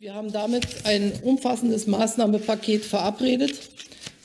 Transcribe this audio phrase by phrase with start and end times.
[0.00, 3.58] Wir haben damit ein umfassendes Maßnahmenpaket verabredet,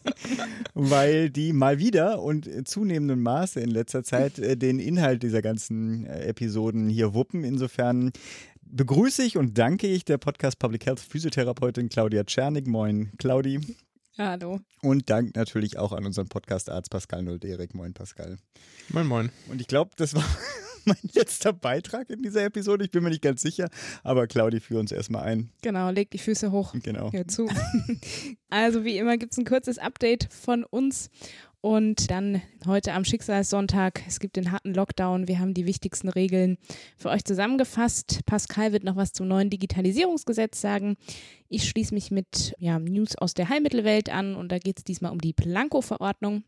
[0.75, 5.43] Weil die mal wieder und in zunehmendem Maße in letzter Zeit äh, den Inhalt dieser
[5.43, 7.43] ganzen äh, Episoden hier wuppen.
[7.43, 8.13] Insofern
[8.63, 12.67] begrüße ich und danke ich der Podcast Public Health Physiotherapeutin Claudia Czernik.
[12.67, 13.61] Moin, Claudi.
[14.17, 14.61] Hallo.
[14.81, 17.75] Und Dank natürlich auch an unseren Podcast-Arzt Pascal Nolderik.
[17.75, 18.37] Moin, Pascal.
[18.91, 19.31] Moin, moin.
[19.49, 20.25] Und ich glaube, das war
[20.87, 22.85] mein letzter Beitrag in dieser Episode.
[22.85, 23.69] Ich bin mir nicht ganz sicher,
[24.03, 25.51] aber Claudi, führ uns erstmal ein.
[25.63, 26.75] Genau, leg die Füße hoch.
[26.83, 27.13] Genau.
[27.13, 27.49] Hör zu.
[28.51, 31.11] also wie immer gibt es ein kurzes Update von uns
[31.65, 36.59] und dann heute am Schicksalssonntag, es gibt den harten Lockdown, wir haben die wichtigsten Regeln
[36.99, 38.21] für euch zusammengefasst.
[38.27, 40.99] Pascal wird noch was zum neuen Digitalisierungsgesetz sagen.
[41.49, 45.11] Ich schließe mich mit ja, News aus der Heilmittelwelt an und da geht es diesmal
[45.11, 46.45] um die Planko-Verordnung.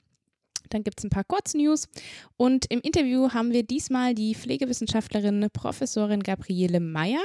[0.71, 1.89] Dann gibt es ein paar Kurznews.
[2.37, 7.23] Und im Interview haben wir diesmal die Pflegewissenschaftlerin Professorin Gabriele Meyer.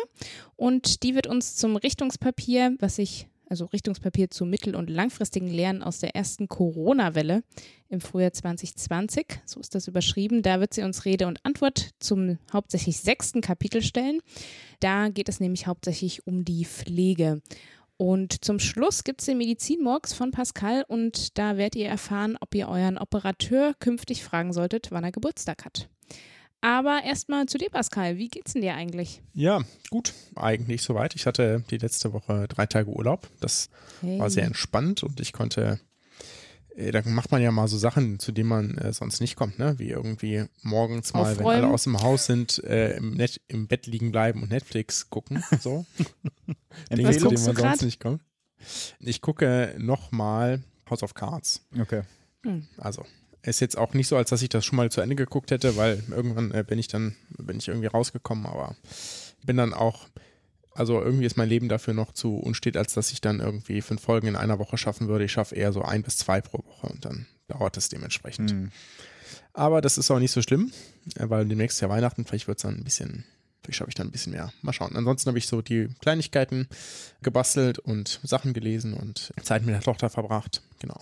[0.56, 5.84] Und die wird uns zum Richtungspapier, was sich also Richtungspapier zu mittel- und langfristigen Lernen
[5.84, 7.44] aus der ersten Corona-Welle
[7.90, 10.42] im Frühjahr 2020, so ist das überschrieben.
[10.42, 14.22] Da wird sie uns Rede und Antwort zum hauptsächlich sechsten Kapitel stellen.
[14.80, 17.42] Da geht es nämlich hauptsächlich um die Pflege.
[18.02, 22.56] Und zum Schluss gibt es den Medizinmorgs von Pascal und da werdet ihr erfahren, ob
[22.56, 25.88] ihr euren Operateur künftig fragen solltet, wann er Geburtstag hat.
[26.62, 28.18] Aber erstmal zu dir, Pascal.
[28.18, 29.22] Wie geht's denn dir eigentlich?
[29.36, 31.14] Ja, gut, eigentlich soweit.
[31.14, 33.30] Ich hatte die letzte Woche drei Tage Urlaub.
[33.40, 33.70] Das
[34.02, 34.18] hey.
[34.18, 35.80] war sehr entspannt und ich konnte
[36.76, 39.78] da macht man ja mal so Sachen, zu denen man äh, sonst nicht kommt, ne?
[39.78, 41.40] Wie irgendwie morgens mal, Aufräumen.
[41.40, 45.10] wenn alle aus dem Haus sind, äh, im, Net im Bett liegen bleiben und Netflix
[45.10, 45.44] gucken.
[45.60, 45.86] So.
[46.92, 47.82] Dinge, zu denen man sonst grad?
[47.82, 48.22] nicht kommt.
[49.00, 51.66] Ich gucke nochmal House of Cards.
[51.80, 52.04] Okay.
[52.44, 52.68] Hm.
[52.78, 53.06] Also,
[53.44, 55.76] ist jetzt auch nicht so, als dass ich das schon mal zu Ende geguckt hätte,
[55.78, 58.76] weil irgendwann äh, bin ich dann, bin ich irgendwie rausgekommen, aber
[59.44, 60.08] bin dann auch
[60.74, 64.02] also irgendwie ist mein Leben dafür noch zu unstet, als dass ich dann irgendwie fünf
[64.02, 65.26] Folgen in einer Woche schaffen würde.
[65.26, 68.54] Ich schaffe eher so ein bis zwei pro Woche und dann dauert es dementsprechend.
[68.54, 68.72] Mhm.
[69.54, 70.72] Aber das ist auch nicht so schlimm,
[71.16, 73.26] äh, weil demnächst ja Weihnachten, vielleicht wird es dann ein bisschen,
[73.72, 74.52] vielleicht schaffe ich dann ein bisschen mehr.
[74.62, 74.96] Mal schauen.
[74.96, 76.68] Ansonsten habe ich so die Kleinigkeiten
[77.22, 80.62] gebastelt und Sachen gelesen und Zeit mit der Tochter verbracht.
[80.80, 81.00] Genau.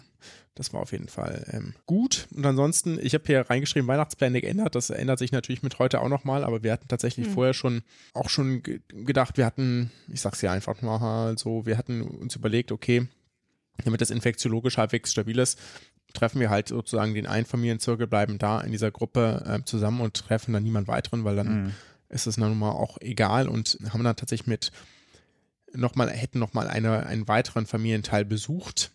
[0.56, 2.28] Das war auf jeden Fall ähm, gut.
[2.35, 4.75] Und ansonsten, ich habe hier reingeschrieben, Weihnachtspläne geändert.
[4.75, 7.31] Das ändert sich natürlich mit heute auch nochmal, aber wir hatten tatsächlich mhm.
[7.31, 7.81] vorher schon
[8.13, 12.74] auch schon gedacht, wir hatten, ich sag's ja einfach mal so, wir hatten uns überlegt,
[12.74, 13.07] okay,
[13.86, 15.57] damit das infektiologisch halbwegs stabil ist,
[16.13, 20.53] treffen wir halt sozusagen den Einfamilienzirkel, bleiben da in dieser Gruppe äh, zusammen und treffen
[20.53, 21.74] dann niemand weiteren, weil dann mhm.
[22.09, 24.72] Ist es dann mal auch egal und haben dann tatsächlich mit
[25.74, 28.92] nochmal, hätten nochmal eine, einen weiteren Familienteil besucht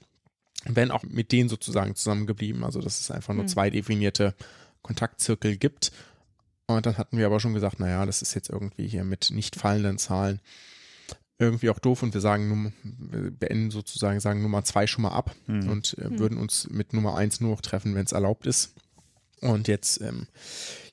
[0.66, 2.64] werden auch mit denen sozusagen zusammengeblieben.
[2.64, 3.48] Also dass es einfach nur mhm.
[3.48, 4.34] zwei definierte
[4.82, 5.92] Kontaktzirkel gibt.
[6.66, 9.56] Und dann hatten wir aber schon gesagt, naja, das ist jetzt irgendwie hier mit nicht
[9.56, 10.40] fallenden Zahlen
[11.38, 15.34] irgendwie auch doof und wir sagen, wir beenden sozusagen, sagen Nummer zwei schon mal ab
[15.46, 15.68] mhm.
[15.68, 16.18] und äh, mhm.
[16.18, 18.74] würden uns mit Nummer eins nur noch treffen, wenn es erlaubt ist.
[19.44, 20.26] Und jetzt, ähm,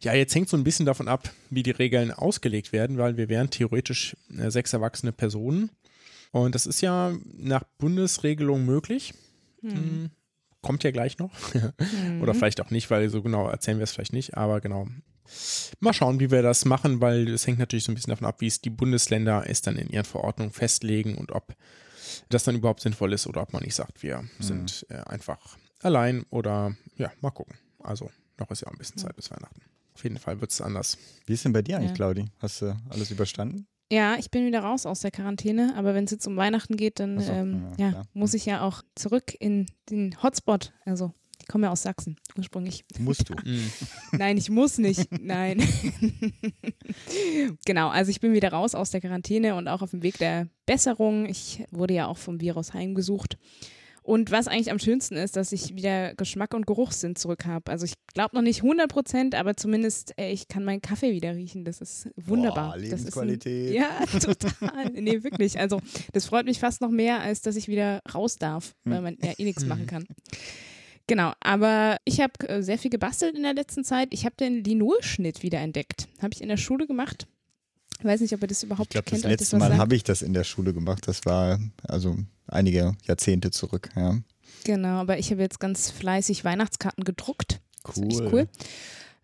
[0.01, 3.29] ja, jetzt hängt so ein bisschen davon ab, wie die Regeln ausgelegt werden, weil wir
[3.29, 5.71] wären theoretisch äh, sechs erwachsene Personen.
[6.31, 9.13] Und das ist ja nach Bundesregelung möglich.
[9.61, 10.09] Hm.
[10.61, 11.31] Kommt ja gleich noch.
[11.53, 12.21] mhm.
[12.21, 14.87] Oder vielleicht auch nicht, weil so genau erzählen wir es vielleicht nicht, aber genau.
[15.79, 18.41] Mal schauen, wie wir das machen, weil es hängt natürlich so ein bisschen davon ab,
[18.41, 21.55] wie es die Bundesländer es dann in ihren Verordnungen festlegen und ob
[22.27, 24.27] das dann überhaupt sinnvoll ist oder ob man nicht sagt, wir mhm.
[24.39, 27.55] sind äh, einfach allein oder ja, mal gucken.
[27.79, 28.11] Also
[28.41, 29.61] noch ist ja auch ein bisschen Zeit bis Weihnachten.
[29.93, 30.97] Auf jeden Fall wird es anders.
[31.25, 31.95] Wie ist denn bei dir eigentlich, Ja.
[31.95, 32.25] Claudi?
[32.39, 33.67] Hast du alles überstanden?
[33.91, 36.99] Ja, ich bin wieder raus aus der Quarantäne, aber wenn es jetzt um Weihnachten geht,
[37.01, 40.71] dann so, ähm, ja, ja, muss ich ja auch zurück in den Hotspot.
[40.85, 41.11] Also,
[41.41, 42.85] ich komme ja aus Sachsen ursprünglich.
[42.99, 43.35] Musst du.
[44.13, 45.09] Nein, ich muss nicht.
[45.21, 45.59] Nein.
[47.65, 50.47] genau, also ich bin wieder raus aus der Quarantäne und auch auf dem Weg der
[50.65, 51.25] Besserung.
[51.25, 53.37] Ich wurde ja auch vom Virus heimgesucht.
[54.03, 57.71] Und was eigentlich am schönsten ist, dass ich wieder Geschmack und Geruchssinn zurück habe.
[57.71, 61.35] Also ich glaube noch nicht 100 Prozent, aber zumindest äh, ich kann meinen Kaffee wieder
[61.35, 61.65] riechen.
[61.65, 62.73] Das ist wunderbar.
[62.73, 63.73] Boah, das ist ein, Lebensqualität.
[63.75, 63.89] ja,
[64.19, 64.89] total.
[64.93, 65.59] Nee, wirklich.
[65.59, 65.79] Also
[66.13, 68.91] das freut mich fast noch mehr, als dass ich wieder raus darf, Hm.
[68.93, 70.05] weil man ja eh nichts machen kann.
[71.07, 74.09] Genau, aber ich habe äh, sehr viel gebastelt in der letzten Zeit.
[74.11, 76.07] Ich habe den Linolschnitt wieder entdeckt.
[76.21, 77.27] Habe ich in der Schule gemacht.
[78.01, 79.25] Ich weiß nicht, ob ihr das Ich überhaupt glaube, das kennt.
[79.25, 81.07] euch letzte Mal habe ich das in der Schule gemacht.
[81.07, 82.17] Das war also
[82.47, 83.89] einige Jahrzehnte zurück.
[83.95, 84.17] Ja.
[84.63, 87.61] Genau, aber ich habe jetzt ganz fleißig Weihnachtskarten gedruckt.
[87.83, 88.29] Das ist Cool.
[88.31, 88.47] cool.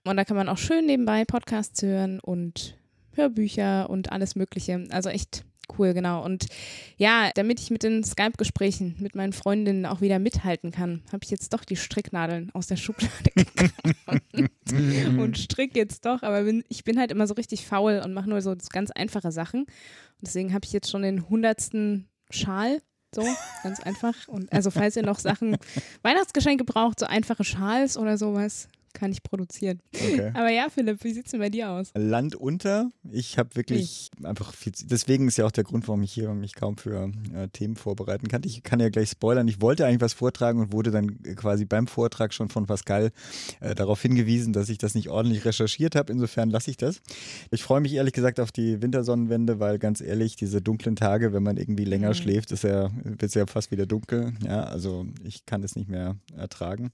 [0.06, 2.77] Und da kann man auch schön nebenbei Podcasts hören und
[3.13, 4.85] Hörbücher und alles Mögliche.
[4.91, 5.44] Also echt
[5.77, 6.24] cool, genau.
[6.24, 6.47] Und
[6.97, 11.29] ja, damit ich mit den Skype-Gesprächen mit meinen Freundinnen auch wieder mithalten kann, habe ich
[11.29, 16.24] jetzt doch die Stricknadeln aus der Schublade gekramt und strick jetzt doch.
[16.24, 19.31] Aber bin, ich bin halt immer so richtig faul und mache nur so ganz einfache
[19.31, 19.62] Sachen.
[19.62, 19.68] Und
[20.21, 22.81] deswegen habe ich jetzt schon den hundertsten Schal.
[23.15, 23.25] So,
[23.63, 24.27] ganz einfach.
[24.27, 25.57] Und also, falls ihr noch Sachen,
[26.01, 28.68] Weihnachtsgeschenke braucht, so einfache Schals oder sowas,
[28.98, 29.80] kann ich produzieren.
[29.94, 30.32] Okay.
[30.34, 31.92] Aber ja, Philipp, wie sieht's denn bei dir aus?
[31.96, 32.92] Land unter.
[33.12, 34.74] Ich habe wirklich einfach viel.
[34.86, 38.28] Deswegen ist ja auch der Grund, warum ich hier mich kaum für äh, Themen vorbereiten
[38.28, 38.42] kann.
[38.44, 39.48] Ich kann ja gleich spoilern.
[39.48, 43.12] Ich wollte eigentlich was vortragen und wurde dann quasi beim Vortrag schon von Pascal
[43.60, 46.12] äh, darauf hingewiesen, dass ich das nicht ordentlich recherchiert habe.
[46.12, 47.02] Insofern lasse ich das.
[47.52, 51.44] Ich freue mich ehrlich gesagt auf die Wintersonnenwende, weil ganz ehrlich, diese dunklen Tage, wenn
[51.44, 52.14] man irgendwie länger Mhm.
[52.16, 54.34] schläft, ist ja, wird es ja fast wieder dunkel.
[54.44, 56.92] Ja, also ich kann es nicht mehr ertragen.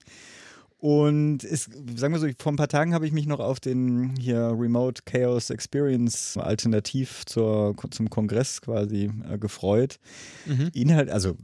[0.83, 4.18] Und es, sagen wir so, vor ein paar Tagen habe ich mich noch auf den
[4.19, 9.97] hier Remote Chaos Experience alternativ zur, zum Kongress quasi äh, gefreut.
[10.45, 10.71] Mhm.
[10.74, 11.38] Inhalt, also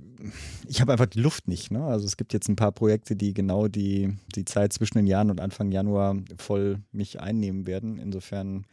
[0.68, 1.72] ich habe einfach die Luft nicht.
[1.72, 1.82] Ne?
[1.82, 5.32] Also es gibt jetzt ein paar Projekte, die genau die, die Zeit zwischen den Jahren
[5.32, 7.98] und Anfang Januar voll mich einnehmen werden.
[7.98, 8.66] Insofern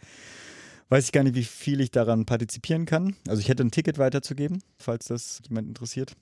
[0.89, 3.15] weiß ich gar nicht, wie viel ich daran partizipieren kann.
[3.29, 6.17] Also ich hätte ein Ticket weiterzugeben, falls das jemand interessiert.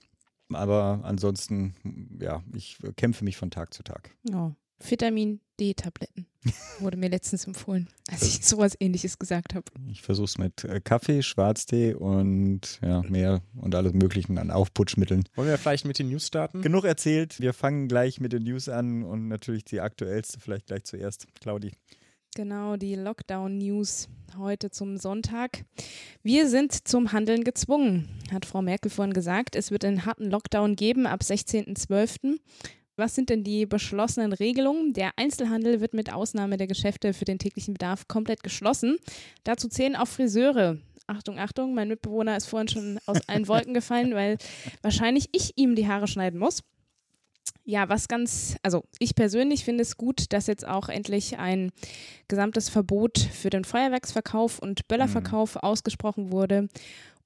[0.55, 1.75] Aber ansonsten,
[2.21, 4.11] ja, ich kämpfe mich von Tag zu Tag.
[4.33, 6.27] Oh, Vitamin D-Tabletten
[6.81, 9.65] wurde mir letztens empfohlen, als ich sowas ähnliches gesagt habe.
[9.89, 15.25] Ich versuche es mit äh, Kaffee, Schwarztee und ja, mehr und alles Möglichen an Aufputschmitteln.
[15.37, 16.61] Wollen wir vielleicht mit den News starten?
[16.61, 17.41] Genug erzählt.
[17.41, 21.27] Wir fangen gleich mit den News an und natürlich die aktuellste vielleicht gleich zuerst.
[21.41, 21.73] Claudi.
[22.37, 25.65] Genau, die Lockdown-News heute zum Sonntag.
[26.25, 29.55] Wir sind zum Handeln gezwungen, hat Frau Merkel vorhin gesagt.
[29.55, 32.41] Es wird einen harten Lockdown geben ab 16.12.
[32.97, 34.95] Was sind denn die beschlossenen Regelungen?
[34.95, 38.97] Der Einzelhandel wird mit Ausnahme der Geschäfte für den täglichen Bedarf komplett geschlossen.
[39.45, 40.79] Dazu zählen auch Friseure.
[41.07, 44.39] Achtung, Achtung, mein Mitbewohner ist vorhin schon aus allen Wolken gefallen, weil
[44.83, 46.65] wahrscheinlich ich ihm die Haare schneiden muss.
[47.67, 51.73] Ja, was ganz, also ich persönlich finde es gut, dass jetzt auch endlich ein
[52.29, 56.69] gesamtes Verbot für den Feuerwerksverkauf und Böllerverkauf ausgesprochen wurde.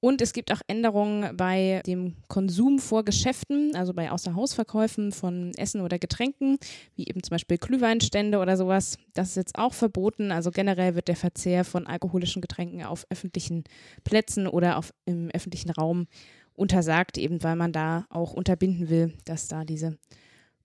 [0.01, 5.81] Und es gibt auch Änderungen bei dem Konsum vor Geschäften, also bei Außerhausverkäufen von Essen
[5.81, 6.57] oder Getränken,
[6.95, 8.97] wie eben zum Beispiel Glühweinstände oder sowas.
[9.13, 10.31] Das ist jetzt auch verboten.
[10.31, 13.65] Also generell wird der Verzehr von alkoholischen Getränken auf öffentlichen
[14.05, 16.07] Plätzen oder auf, im öffentlichen Raum
[16.53, 19.97] untersagt, eben weil man da auch unterbinden will, dass da diese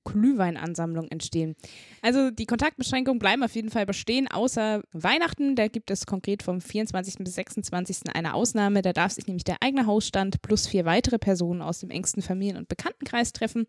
[0.05, 1.57] Glühweinansammlungen entstehen.
[2.03, 5.57] Also die Kontaktbeschränkungen bleiben auf jeden Fall bestehen, außer Weihnachten.
[5.57, 7.17] Da gibt es konkret vom 24.
[7.19, 8.15] bis 26.
[8.15, 8.83] eine Ausnahme.
[8.83, 12.59] Da darf sich nämlich der eigene Hausstand plus vier weitere Personen aus dem engsten Familien-
[12.59, 13.67] und Bekanntenkreis treffen.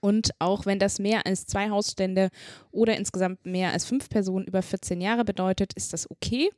[0.00, 2.30] Und auch wenn das mehr als zwei Hausstände
[2.70, 6.50] oder insgesamt mehr als fünf Personen über 14 Jahre bedeutet, ist das okay.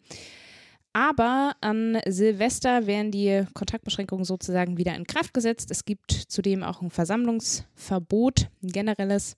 [0.96, 5.70] Aber an Silvester werden die Kontaktbeschränkungen sozusagen wieder in Kraft gesetzt.
[5.70, 9.36] Es gibt zudem auch ein Versammlungsverbot, ein generelles.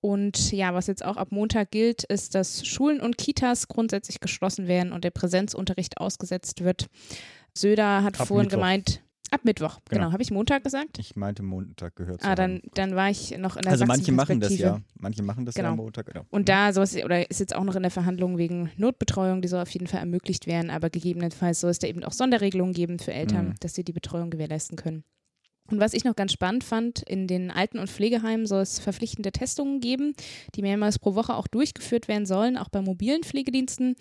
[0.00, 4.66] Und ja, was jetzt auch ab Montag gilt, ist, dass Schulen und Kitas grundsätzlich geschlossen
[4.66, 6.88] werden und der Präsenzunterricht ausgesetzt wird.
[7.54, 8.58] Söder hat Ab vorhin Mittwoch.
[8.58, 9.00] gemeint,
[9.30, 10.12] ab Mittwoch, genau, Genau.
[10.12, 10.98] habe ich Montag gesagt?
[10.98, 12.70] Ich meinte Montag gehört zu Ah, dann, haben.
[12.74, 14.80] dann war ich noch in der Also manche machen das ja.
[14.98, 15.72] Manche machen das ja Genau.
[15.72, 16.06] am Montag.
[16.06, 16.24] Genau.
[16.30, 19.48] Und da soll es, oder ist jetzt auch noch in der Verhandlung wegen Notbetreuung, die
[19.48, 22.98] soll auf jeden Fall ermöglicht werden, aber gegebenenfalls soll es da eben auch Sonderregelungen geben
[22.98, 23.54] für Eltern, Mhm.
[23.60, 25.04] dass sie die Betreuung gewährleisten können.
[25.70, 29.30] Und was ich noch ganz spannend fand, in den Alten- und Pflegeheimen soll es verpflichtende
[29.30, 30.14] Testungen geben,
[30.54, 33.94] die mehrmals pro Woche auch durchgeführt werden sollen, auch bei mobilen Pflegediensten.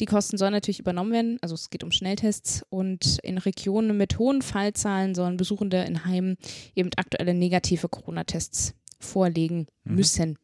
[0.00, 4.18] Die Kosten sollen natürlich übernommen werden, also es geht um Schnelltests und in Regionen mit
[4.18, 6.36] hohen Fallzahlen sollen Besuchende in Heimen
[6.74, 9.94] eben aktuelle negative Corona-Tests vorlegen Mhm.
[9.94, 10.38] müssen.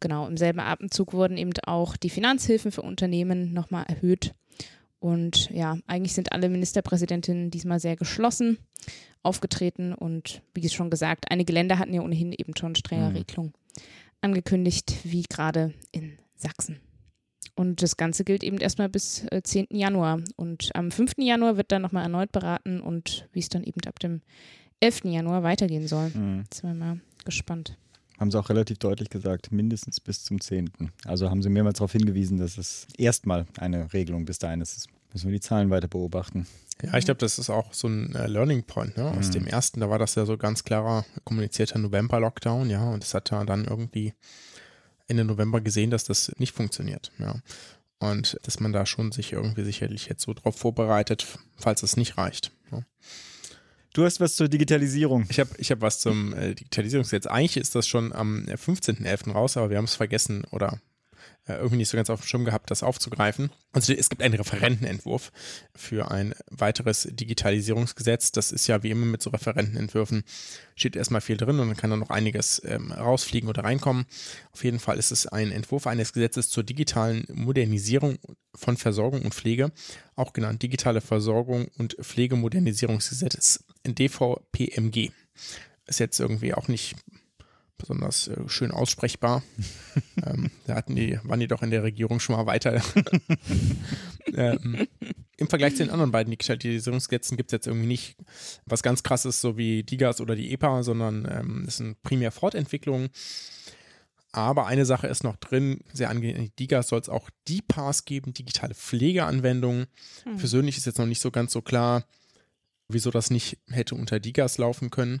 [0.00, 4.34] genau, im selben Atemzug wurden eben auch die Finanzhilfen für Unternehmen nochmal erhöht.
[4.98, 8.58] Und ja, eigentlich sind alle Ministerpräsidentinnen diesmal sehr geschlossen
[9.24, 13.16] aufgetreten und wie schon gesagt, einige Länder hatten ja ohnehin eben schon strenge mhm.
[13.16, 13.52] Regelungen
[14.20, 16.80] angekündigt, wie gerade in Sachsen.
[17.56, 19.70] Und das Ganze gilt eben erstmal bis 10.
[19.70, 20.20] Äh, Januar.
[20.36, 21.12] Und am 5.
[21.18, 24.22] Januar wird dann nochmal erneut beraten und wie es dann eben ab dem
[24.80, 25.04] 11.
[25.04, 26.10] Januar weitergehen soll.
[26.10, 26.40] Mhm.
[26.44, 27.76] Jetzt sind wir mal gespannt.
[28.18, 30.70] Haben sie auch relativ deutlich gesagt, mindestens bis zum 10.
[31.04, 34.88] Also haben sie mehrmals darauf hingewiesen, dass es erstmal eine Regelung bis dahin ist.
[35.12, 36.46] Müssen wir die Zahlen weiter beobachten.
[36.82, 38.96] Ja, ich glaube, das ist auch so ein äh, Learning Point.
[38.96, 39.04] Ne?
[39.18, 39.32] Aus mhm.
[39.32, 43.30] dem ersten, da war das ja so ganz klarer kommunizierter November-Lockdown, ja, und es hat
[43.30, 44.12] ja dann irgendwie
[45.06, 47.12] Ende November gesehen, dass das nicht funktioniert.
[47.18, 47.36] Ja.
[47.98, 51.26] Und dass man da schon sich irgendwie sicherlich jetzt so drauf vorbereitet,
[51.56, 52.50] falls es nicht reicht.
[52.70, 52.82] Ja.
[53.92, 55.24] Du hast was zur Digitalisierung.
[55.28, 57.26] Ich habe ich hab was zum äh, Digitalisierungsgesetz.
[57.26, 59.32] Eigentlich ist das schon am 15.11.
[59.32, 60.80] raus, aber wir haben es vergessen oder
[61.46, 63.50] äh, irgendwie nicht so ganz auf dem Schirm gehabt, das aufzugreifen.
[63.72, 65.30] Also es gibt einen Referentenentwurf
[65.74, 68.32] für ein weiteres Digitalisierungsgesetz.
[68.32, 70.24] Das ist ja wie immer mit so Referentenentwürfen,
[70.74, 74.06] steht erstmal viel drin und dann kann da noch einiges ähm, rausfliegen oder reinkommen.
[74.52, 78.18] Auf jeden Fall ist es ein Entwurf eines Gesetzes zur digitalen Modernisierung
[78.54, 79.72] von Versorgung und Pflege,
[80.16, 85.10] auch genannt Digitale Versorgung und Pflegemodernisierungsgesetz, DVPMG.
[85.86, 86.96] Ist jetzt irgendwie auch nicht
[87.78, 89.42] besonders äh, schön aussprechbar.
[90.26, 92.80] ähm, da hatten die, waren die doch in der Regierung schon mal weiter.
[94.34, 94.86] ähm,
[95.36, 98.16] Im Vergleich zu den anderen beiden Digitalisierungsgesetzen gibt es jetzt irgendwie nicht
[98.66, 103.10] was ganz krasses, so wie DIGAS oder die EPA, sondern ähm, es sind primär Fortentwicklungen.
[104.32, 108.74] Aber eine Sache ist noch drin, sehr angenehm, DIGAS soll es auch DPAS geben, digitale
[108.74, 109.86] Pflegeanwendungen.
[110.24, 110.38] Hm.
[110.38, 112.04] Persönlich ist jetzt noch nicht so ganz so klar,
[112.88, 115.20] wieso das nicht hätte unter DIGAS laufen können.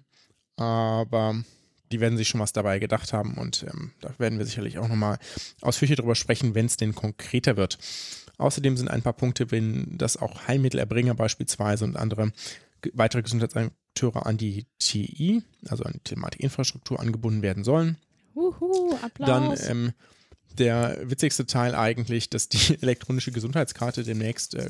[0.56, 1.44] Aber
[1.94, 4.88] die werden sich schon was dabei gedacht haben und ähm, da werden wir sicherlich auch
[4.88, 5.18] nochmal
[5.60, 7.78] ausführlich darüber sprechen, wenn es denn konkreter wird.
[8.36, 12.32] Außerdem sind ein paar Punkte, wenn das auch Heilmittelerbringer beispielsweise und andere
[12.94, 17.96] weitere Gesundheitsakteure an die TI, also an die Telematikinfrastruktur angebunden werden sollen.
[18.34, 19.28] Uhu, Applaus.
[19.28, 19.92] Dann ähm,
[20.58, 24.68] der witzigste Teil eigentlich, dass die elektronische Gesundheitskarte demnächst äh,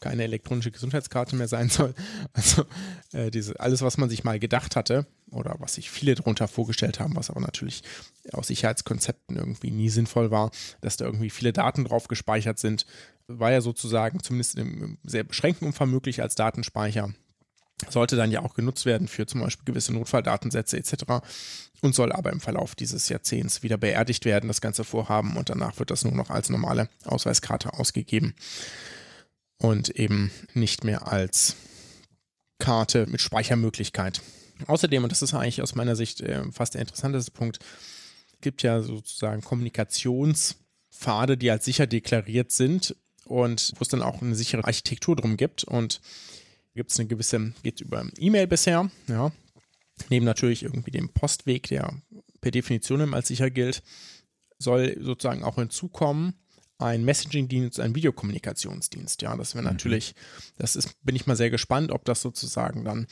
[0.00, 1.94] keine elektronische Gesundheitskarte mehr sein soll.
[2.32, 2.64] Also
[3.12, 7.00] äh, diese, alles, was man sich mal gedacht hatte oder was sich viele darunter vorgestellt
[7.00, 7.82] haben, was aber natürlich
[8.32, 10.50] aus Sicherheitskonzepten irgendwie nie sinnvoll war,
[10.80, 12.86] dass da irgendwie viele Daten drauf gespeichert sind,
[13.26, 17.12] war ja sozusagen zumindest im sehr beschränkten Umfang möglich als Datenspeicher.
[17.90, 21.04] Sollte dann ja auch genutzt werden für zum Beispiel gewisse Notfalldatensätze etc.
[21.82, 25.78] und soll aber im Verlauf dieses Jahrzehnts wieder beerdigt werden, das ganze Vorhaben, und danach
[25.78, 28.34] wird das nur noch als normale Ausweiskarte ausgegeben
[29.58, 31.56] und eben nicht mehr als
[32.58, 34.22] Karte mit Speichermöglichkeit.
[34.66, 37.58] Außerdem, und das ist eigentlich aus meiner Sicht äh, fast der interessanteste Punkt,
[38.40, 44.34] gibt ja sozusagen Kommunikationspfade, die als sicher deklariert sind und wo es dann auch eine
[44.34, 45.64] sichere Architektur drum gibt.
[45.64, 46.00] Und
[46.74, 49.32] gibt es eine gewisse, geht über E-Mail bisher, ja.
[50.10, 51.94] Neben natürlich irgendwie dem Postweg, der
[52.42, 53.82] per Definition als sicher gilt,
[54.58, 56.34] soll sozusagen auch hinzukommen,
[56.78, 59.22] ein Messaging-Dienst, ein Videokommunikationsdienst.
[59.22, 59.72] Ja, das wäre mhm.
[59.72, 60.14] natürlich,
[60.58, 63.06] das ist, bin ich mal sehr gespannt, ob das sozusagen dann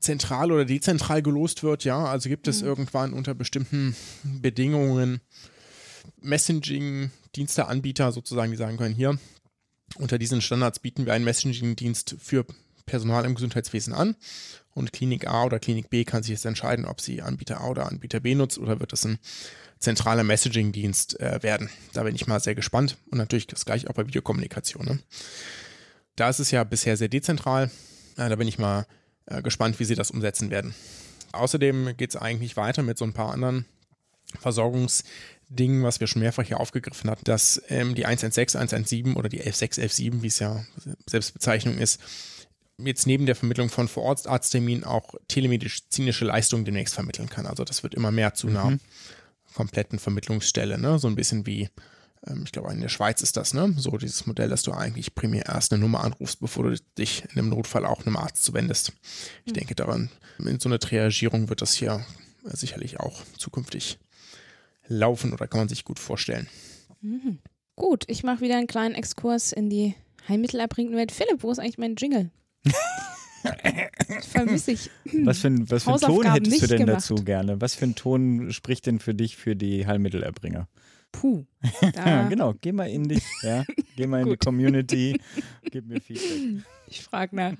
[0.00, 1.84] zentral oder dezentral gelost wird.
[1.84, 2.68] Ja, also gibt es mhm.
[2.68, 5.20] irgendwann unter bestimmten Bedingungen
[6.20, 9.18] Messaging-Diensteanbieter sozusagen, die sagen können, hier,
[9.96, 12.44] unter diesen Standards bieten wir einen Messaging-Dienst für
[12.86, 14.16] Personal im Gesundheitswesen an
[14.74, 17.86] und Klinik A oder Klinik B kann sich jetzt entscheiden, ob sie Anbieter A oder
[17.86, 19.18] Anbieter B nutzt oder wird es ein
[19.78, 21.70] zentraler Messaging-Dienst äh, werden.
[21.92, 24.84] Da bin ich mal sehr gespannt und natürlich das gleiche auch bei Videokommunikation.
[24.84, 24.98] Ne?
[26.16, 27.70] Da ist es ja bisher sehr dezentral.
[28.16, 28.86] Ja, da bin ich mal
[29.26, 30.74] äh, gespannt, wie sie das umsetzen werden.
[31.32, 33.66] Außerdem geht es eigentlich weiter mit so ein paar anderen
[34.40, 39.40] Versorgungsdingen, was wir schon mehrfach hier aufgegriffen hatten, dass ähm, die 116, 117 oder die
[39.40, 40.64] 116, 117, wie es ja
[41.06, 42.00] Selbstbezeichnung ist,
[42.78, 47.46] jetzt neben der Vermittlung von Vorortarztterminen auch telemedizinische Leistungen demnächst vermitteln kann.
[47.46, 48.80] Also das wird immer mehr zu einer mhm.
[49.54, 50.98] Kompletten Vermittlungsstelle, ne?
[50.98, 51.68] So ein bisschen wie,
[52.26, 53.74] ähm, ich glaube, in der Schweiz ist das, ne?
[53.76, 57.38] So dieses Modell, dass du eigentlich primär erst eine Nummer anrufst, bevor du dich in
[57.38, 58.92] einem Notfall auch einem Arzt zuwendest.
[59.44, 59.56] Ich mhm.
[59.56, 62.04] denke daran, in so einer Triagierung wird das hier
[62.44, 63.98] sicherlich auch zukünftig
[64.86, 66.48] laufen oder kann man sich gut vorstellen.
[67.00, 67.38] Mhm.
[67.76, 69.94] Gut, ich mache wieder einen kleinen Exkurs in die
[70.28, 71.12] Heilmittelerbringende Welt.
[71.12, 72.30] Philipp, wo ist eigentlich mein Jingle?
[74.20, 74.90] Vermisse ich.
[75.24, 76.96] Was für, ein, was für einen Ton hättest du denn gemacht.
[76.96, 77.60] dazu gerne?
[77.60, 80.68] Was für ein Ton spricht denn für dich für die Heilmittelerbringer?
[81.12, 81.44] Puh.
[82.28, 83.64] genau, geh mal in dich, ja.
[83.96, 85.20] Geh mal in die Community,
[85.70, 86.64] gib mir Feedback.
[86.86, 87.54] Ich frage nach.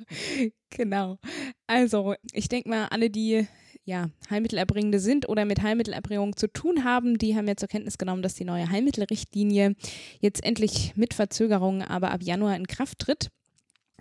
[0.70, 1.18] Genau.
[1.66, 3.46] Also, ich denke mal, alle, die
[3.84, 8.22] ja, Heilmittelerbringende sind oder mit Heilmittelerbringung zu tun haben, die haben jetzt zur Kenntnis genommen,
[8.22, 9.76] dass die neue Heilmittelrichtlinie
[10.20, 13.30] jetzt endlich mit Verzögerungen aber ab Januar in Kraft tritt.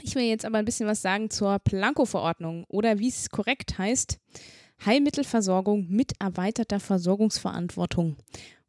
[0.01, 4.19] Ich will jetzt aber ein bisschen was sagen zur Planko-Verordnung oder wie es korrekt heißt,
[4.85, 8.15] Heilmittelversorgung mit erweiterter Versorgungsverantwortung.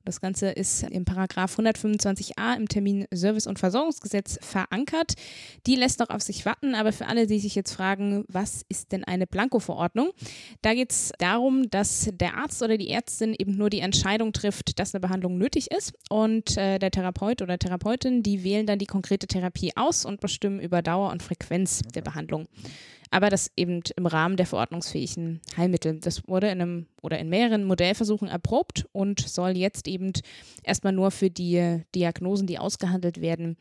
[0.04, 5.14] Das Ganze ist im Paragraph 125a im Termin Service- und Versorgungsgesetz verankert.
[5.66, 8.92] Die lässt noch auf sich warten, aber für alle, die sich jetzt fragen, was ist
[8.92, 10.10] denn eine Blanko-Verordnung?
[10.62, 14.78] Da geht es darum, dass der Arzt oder die Ärztin eben nur die Entscheidung trifft,
[14.78, 18.86] dass eine Behandlung nötig ist und äh, der Therapeut oder Therapeutin, die wählen dann die
[18.86, 22.46] konkrete Therapie aus und bestimmen über Dauer und Frequenz der Behandlung
[23.10, 25.98] aber das eben im Rahmen der verordnungsfähigen Heilmittel.
[26.00, 30.12] Das wurde in einem oder in mehreren Modellversuchen erprobt und soll jetzt eben
[30.62, 33.56] erstmal nur für die Diagnosen, die ausgehandelt werden,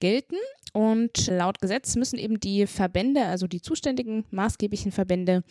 [0.00, 0.36] gelten.
[0.72, 5.42] Und laut Gesetz müssen eben die Verbände, also die zuständigen maßgeblichen Verbände,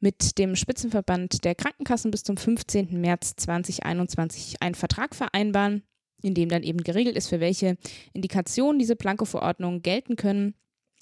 [0.00, 3.00] mit dem Spitzenverband der Krankenkassen bis zum 15.
[3.00, 5.82] März 2021 einen Vertrag vereinbaren,
[6.22, 7.76] in dem dann eben geregelt ist, für welche
[8.12, 10.54] Indikationen diese Planko-Verordnungen gelten können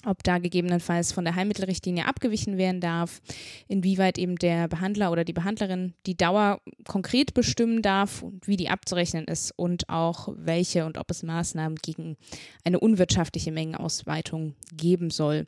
[0.07, 3.21] ob da gegebenenfalls von der Heilmittelrichtlinie abgewichen werden darf,
[3.67, 8.69] inwieweit eben der Behandler oder die Behandlerin die Dauer konkret bestimmen darf und wie die
[8.69, 12.17] abzurechnen ist und auch welche und ob es Maßnahmen gegen
[12.63, 15.47] eine unwirtschaftliche Mengenausweitung geben soll.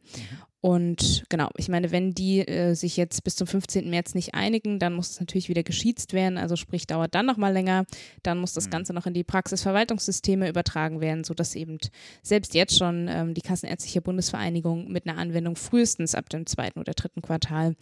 [0.62, 3.90] Und genau, ich meine, wenn die äh, sich jetzt bis zum 15.
[3.90, 7.54] März nicht einigen, dann muss es natürlich wieder geschiezt werden, also sprich dauert dann nochmal
[7.54, 7.86] länger,
[8.24, 8.72] dann muss das mhm.
[8.72, 11.78] Ganze noch in die Praxisverwaltungssysteme übertragen werden, sodass eben
[12.24, 16.94] selbst jetzt schon ähm, die Kassenärztliche Bundesvereinigung mit einer Anwendung frühestens ab dem zweiten oder
[16.94, 17.76] dritten Quartal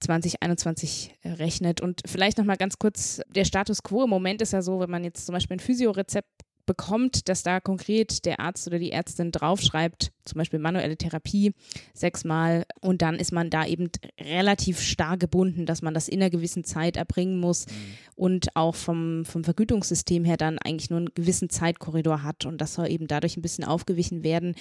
[0.00, 1.80] 2021 rechnet.
[1.80, 5.02] Und vielleicht nochmal ganz kurz, der Status quo im Moment ist ja so, wenn man
[5.02, 6.28] jetzt zum Beispiel ein Physiorezept
[6.68, 11.54] bekommt, dass da konkret der Arzt oder die Ärztin draufschreibt, zum Beispiel manuelle Therapie
[11.94, 16.30] sechsmal und dann ist man da eben relativ stark gebunden, dass man das in einer
[16.30, 17.72] gewissen Zeit erbringen muss mhm.
[18.14, 22.74] und auch vom, vom Vergütungssystem her dann eigentlich nur einen gewissen Zeitkorridor hat und das
[22.74, 24.54] soll eben dadurch ein bisschen aufgewichen werden,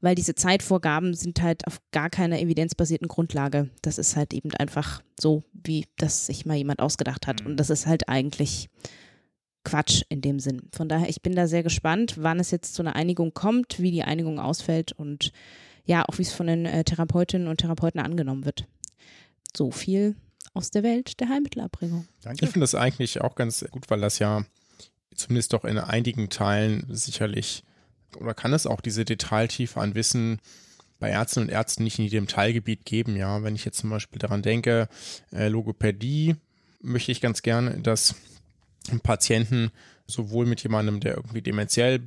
[0.00, 3.68] weil diese Zeitvorgaben sind halt auf gar keiner evidenzbasierten Grundlage.
[3.82, 7.56] Das ist halt eben einfach so, wie das sich mal jemand ausgedacht hat und mhm.
[7.56, 8.70] das ist halt eigentlich
[9.64, 10.62] Quatsch in dem Sinn.
[10.72, 13.90] Von daher, ich bin da sehr gespannt, wann es jetzt zu einer Einigung kommt, wie
[13.90, 15.32] die Einigung ausfällt und
[15.84, 18.66] ja, auch wie es von den äh, Therapeutinnen und Therapeuten angenommen wird.
[19.54, 20.16] So viel
[20.54, 22.06] aus der Welt der Heilmittelerbringung.
[22.22, 22.44] Danke.
[22.44, 24.44] Ich finde das eigentlich auch ganz gut, weil das ja
[25.14, 27.64] zumindest doch in einigen Teilen sicherlich
[28.16, 30.40] oder kann es auch diese Detailtiefe an Wissen
[30.98, 33.16] bei Ärzten und Ärzten nicht in jedem Teilgebiet geben.
[33.16, 34.88] Ja, wenn ich jetzt zum Beispiel daran denke,
[35.32, 36.36] äh, Logopädie,
[36.82, 38.14] möchte ich ganz gern, dass
[39.02, 39.70] Patienten
[40.06, 42.00] sowohl mit jemandem, der irgendwie dementiell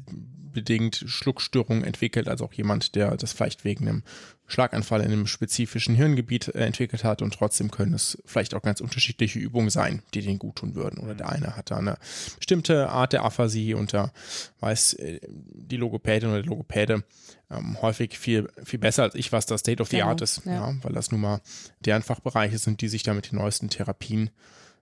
[0.54, 4.04] bedingt Schluckstörungen entwickelt, als auch jemand, der das vielleicht wegen einem
[4.46, 8.82] Schlaganfall in einem spezifischen Hirngebiet äh, entwickelt hat und trotzdem können es vielleicht auch ganz
[8.82, 11.00] unterschiedliche Übungen sein, die denen gut tun würden.
[11.00, 11.98] Oder der eine hat da eine
[12.38, 14.12] bestimmte Art der Aphasie und da
[14.60, 17.04] weiß äh, die Logopädin oder der Logopäde
[17.50, 20.46] ähm, häufig viel, viel besser als ich, was das State of the genau, Art ist,
[20.46, 20.54] ja.
[20.54, 20.76] ja.
[20.84, 21.42] weil das nun mal
[21.80, 24.30] deren Fachbereiche sind, die sich da mit den neuesten Therapien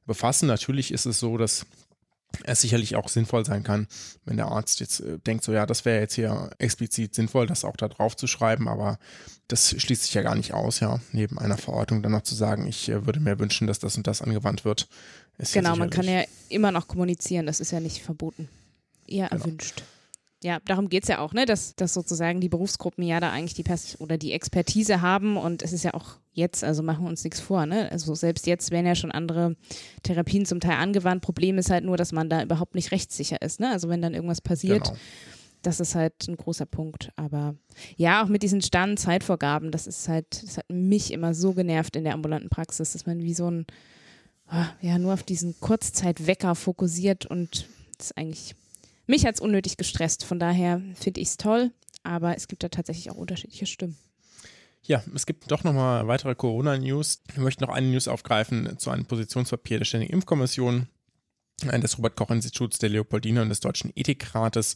[0.05, 0.47] befassen.
[0.47, 1.65] Natürlich ist es so, dass
[2.43, 3.87] es sicherlich auch sinnvoll sein kann,
[4.25, 7.65] wenn der Arzt jetzt äh, denkt, so ja, das wäre jetzt hier explizit sinnvoll, das
[7.65, 8.99] auch da drauf zu schreiben, aber
[9.47, 12.67] das schließt sich ja gar nicht aus, ja, neben einer Verordnung dann noch zu sagen,
[12.67, 14.87] ich äh, würde mir wünschen, dass das und das angewandt wird.
[15.51, 18.47] genau, man kann ja immer noch kommunizieren, das ist ja nicht verboten.
[19.07, 19.43] Eher genau.
[19.43, 19.83] erwünscht
[20.43, 21.45] ja, darum geht es ja auch, ne?
[21.45, 25.61] dass, dass sozusagen die Berufsgruppen ja da eigentlich die Pers oder die Expertise haben und
[25.61, 27.91] es ist ja auch jetzt, also machen wir uns nichts vor, ne?
[27.91, 29.55] Also selbst jetzt werden ja schon andere
[30.03, 31.21] Therapien zum Teil angewandt.
[31.21, 33.69] Problem ist halt nur, dass man da überhaupt nicht rechtssicher ist, ne?
[33.69, 34.85] Also wenn dann irgendwas passiert.
[34.85, 34.97] Genau.
[35.61, 37.11] Das ist halt ein großer Punkt.
[37.17, 37.53] Aber
[37.95, 41.95] ja, auch mit diesen starren Zeitvorgaben, das ist halt, das hat mich immer so genervt
[41.95, 43.67] in der ambulanten Praxis, dass man wie so ein,
[44.47, 48.55] ah, ja, nur auf diesen Kurzzeitwecker fokussiert und das ist eigentlich
[49.11, 50.23] mich hat es unnötig gestresst.
[50.23, 51.71] Von daher finde ich es toll,
[52.01, 53.97] aber es gibt da tatsächlich auch unterschiedliche Stimmen.
[54.83, 57.21] Ja, es gibt doch nochmal weitere Corona-News.
[57.29, 60.87] Ich möchte noch eine News aufgreifen zu einem Positionspapier der Ständigen Impfkommission
[61.61, 64.75] des Robert-Koch-Instituts der Leopoldina und des Deutschen Ethikrates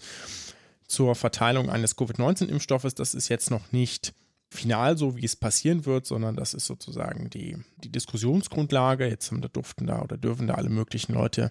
[0.88, 2.94] zur Verteilung eines Covid-19-Impfstoffes.
[2.94, 4.14] Das ist jetzt noch nicht
[4.52, 9.08] final so, wie es passieren wird, sondern das ist sozusagen die, die Diskussionsgrundlage.
[9.08, 11.50] Jetzt haben da durften da oder dürfen da alle möglichen Leute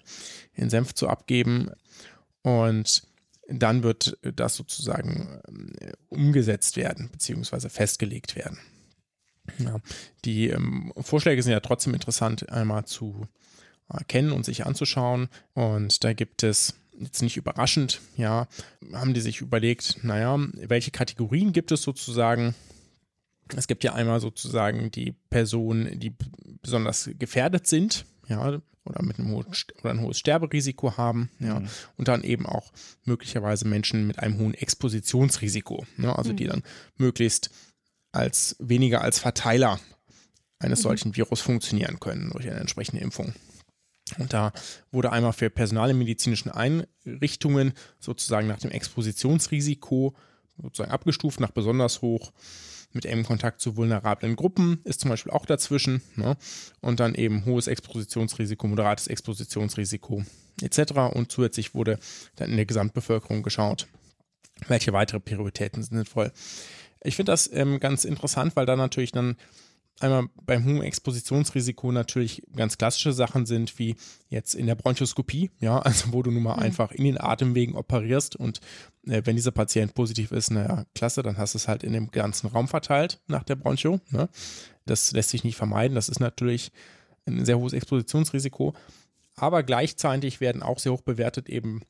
[0.53, 1.71] in Senf zu abgeben.
[2.45, 3.07] Und
[3.49, 5.41] dann wird das sozusagen
[5.79, 8.59] äh, umgesetzt werden, beziehungsweise festgelegt werden.
[9.57, 9.79] Ja,
[10.25, 13.27] die ähm, Vorschläge sind ja trotzdem interessant, einmal zu
[13.89, 15.29] erkennen und sich anzuschauen.
[15.53, 18.47] Und da gibt es jetzt nicht überraschend, ja,
[18.93, 22.53] haben die sich überlegt, naja, welche Kategorien gibt es sozusagen
[23.55, 26.13] Es gibt ja einmal sozusagen die Personen, die
[26.61, 29.47] besonders gefährdet sind, ja, oder mit einem hohen,
[29.81, 31.67] oder ein hohes Sterberisiko haben, ja, mhm.
[31.97, 32.71] und dann eben auch
[33.03, 36.37] möglicherweise Menschen mit einem hohen Expositionsrisiko, ne, also mhm.
[36.37, 36.63] die dann
[36.97, 37.49] möglichst
[38.11, 39.79] als weniger als Verteiler
[40.59, 40.83] eines mhm.
[40.83, 43.33] solchen Virus funktionieren können durch eine entsprechende Impfung.
[44.19, 44.53] Und da
[44.91, 50.15] wurde einmal für Personal in medizinischen Einrichtungen sozusagen nach dem Expositionsrisiko
[50.61, 52.31] sozusagen abgestuft, nach besonders hoch
[52.95, 56.01] mit engem Kontakt zu vulnerablen Gruppen ist zum Beispiel auch dazwischen.
[56.15, 56.37] Ne?
[56.81, 60.23] Und dann eben hohes Expositionsrisiko, moderates Expositionsrisiko
[60.61, 60.93] etc.
[61.13, 61.99] Und zusätzlich wurde
[62.35, 63.87] dann in der Gesamtbevölkerung geschaut,
[64.67, 66.31] welche weitere Prioritäten sind sinnvoll.
[67.03, 69.35] Ich finde das ähm, ganz interessant, weil da natürlich dann
[69.99, 73.95] einmal beim hohen Expositionsrisiko natürlich ganz klassische Sachen sind, wie
[74.29, 76.63] jetzt in der Bronchoskopie, ja, also wo du nun mal mhm.
[76.63, 78.59] einfach in den Atemwegen operierst und
[79.07, 82.11] äh, wenn dieser Patient positiv ist, naja, klasse, dann hast du es halt in dem
[82.11, 83.99] ganzen Raum verteilt nach der Broncho.
[84.09, 84.29] Ne?
[84.85, 85.95] Das lässt sich nicht vermeiden.
[85.95, 86.71] Das ist natürlich
[87.25, 88.73] ein sehr hohes Expositionsrisiko.
[89.35, 91.81] Aber gleichzeitig werden auch sehr hoch bewertet eben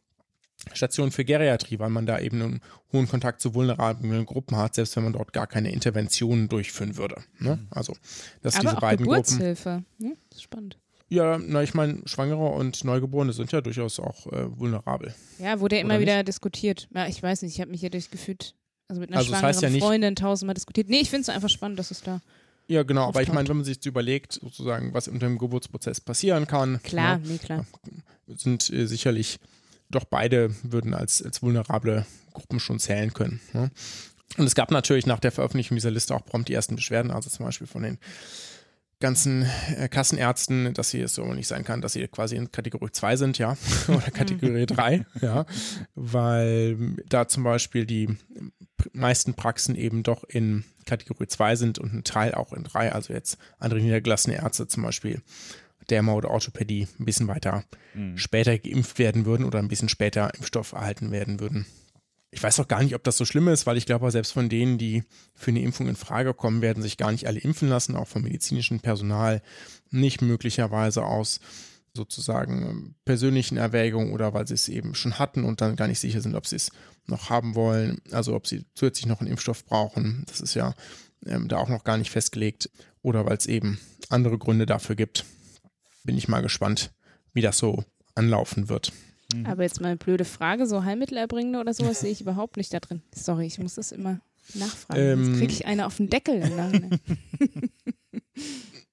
[0.73, 4.95] Station für Geriatrie, weil man da eben einen hohen Kontakt zu vulnerablen Gruppen hat, selbst
[4.95, 7.23] wenn man dort gar keine Interventionen durchführen würde.
[7.39, 7.57] Ne?
[7.57, 7.67] Mhm.
[7.69, 7.93] Also,
[8.41, 9.83] dass Aber diese auch beiden Geburtshilfe.
[9.97, 10.09] Gruppen.
[10.09, 10.77] Ja, das ist spannend.
[11.07, 15.13] Ja, na, ich meine, Schwangere und Neugeborene sind ja durchaus auch äh, vulnerabel.
[15.37, 16.87] Ja, wurde ja immer wieder diskutiert.
[16.95, 18.55] Ja, ich weiß nicht, ich habe mich ja durchgefühlt,
[18.87, 20.89] also mit einer also schwangeren das heißt ja nicht, Freundin tausendmal diskutiert.
[20.89, 22.21] Nee, ich finde es einfach spannend, dass es da.
[22.67, 26.01] Ja, genau, aber ich meine, wenn man sich jetzt überlegt, sozusagen, was unter dem Geburtsprozess
[26.01, 26.81] passieren kann.
[26.81, 27.67] Klar, ne, nee, klar.
[28.27, 29.37] Sind äh, sicherlich
[29.89, 33.39] doch beide würden als, als vulnerable Gruppen schon zählen können.
[33.53, 33.71] Ne?
[34.37, 37.29] Und es gab natürlich nach der Veröffentlichung dieser Liste auch prompt die ersten Beschwerden, also
[37.29, 37.97] zum Beispiel von den
[38.99, 39.45] ganzen
[39.77, 43.15] äh, Kassenärzten, dass sie es so nicht sein kann, dass sie quasi in Kategorie 2
[43.17, 45.45] sind, ja, oder Kategorie 3, ja,
[45.95, 48.17] weil da zum Beispiel die
[48.93, 53.13] meisten Praxen eben doch in Kategorie 2 sind und ein Teil auch in 3, also
[53.13, 55.21] jetzt andere niedergelassene Ärzte zum Beispiel
[55.89, 58.17] Derma oder Orthopädie ein bisschen weiter mhm.
[58.17, 61.65] später geimpft werden würden oder ein bisschen später Impfstoff erhalten werden würden.
[62.31, 64.49] Ich weiß auch gar nicht, ob das so schlimm ist, weil ich glaube, selbst von
[64.49, 67.95] denen, die für eine Impfung in Frage kommen, werden sich gar nicht alle impfen lassen,
[67.95, 69.41] auch vom medizinischen Personal
[69.89, 71.39] nicht möglicherweise aus
[71.93, 76.19] sozusagen persönlichen Erwägungen oder weil sie es eben schon hatten und dann gar nicht sicher
[76.19, 76.71] sind, ob sie es
[77.05, 80.25] noch haben wollen, also ob sie zusätzlich noch einen Impfstoff brauchen.
[80.27, 80.73] Das ist ja
[81.25, 82.69] ähm, da auch noch gar nicht festgelegt
[83.01, 85.23] oder weil es eben andere Gründe dafür gibt
[86.05, 86.91] bin ich mal gespannt,
[87.33, 88.93] wie das so anlaufen wird.
[89.33, 89.45] Mhm.
[89.45, 92.79] Aber jetzt mal eine blöde Frage, so Heilmittelerbringende oder sowas sehe ich überhaupt nicht da
[92.79, 93.01] drin.
[93.13, 94.21] Sorry, ich muss das immer
[94.53, 95.01] nachfragen.
[95.01, 96.41] Ähm, Jetzt kriege ich eine auf den Deckel.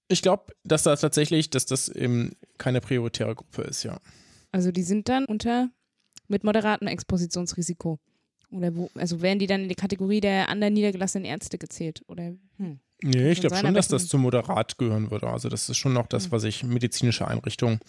[0.08, 3.98] ich glaube, dass da tatsächlich, dass das eben keine prioritäre Gruppe ist, ja.
[4.50, 5.70] Also die sind dann unter
[6.28, 7.98] mit moderatem Expositionsrisiko.
[8.50, 12.02] Oder wo, also werden die dann in die Kategorie der anderen niedergelassenen Ärzte gezählt?
[12.06, 12.80] Oder hm.
[13.02, 15.28] Nee, ich glaube schon, dass das zu moderat gehören würde.
[15.28, 16.32] Also das ist schon noch das, hm.
[16.32, 17.80] was ich medizinische Einrichtungen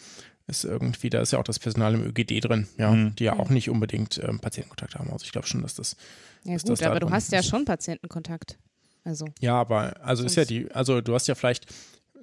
[0.48, 3.16] ist irgendwie, da ist ja auch das Personal im ÖGD drin, ja, mhm.
[3.16, 5.10] die ja auch nicht unbedingt ähm, Patientenkontakt haben.
[5.10, 5.96] Also ich glaube schon, dass das.
[6.44, 7.32] Ja, gut, das aber du hast ist.
[7.32, 8.58] ja schon Patientenkontakt.
[9.06, 9.26] Also.
[9.40, 11.68] Ja, aber also ist ja die, also du hast ja vielleicht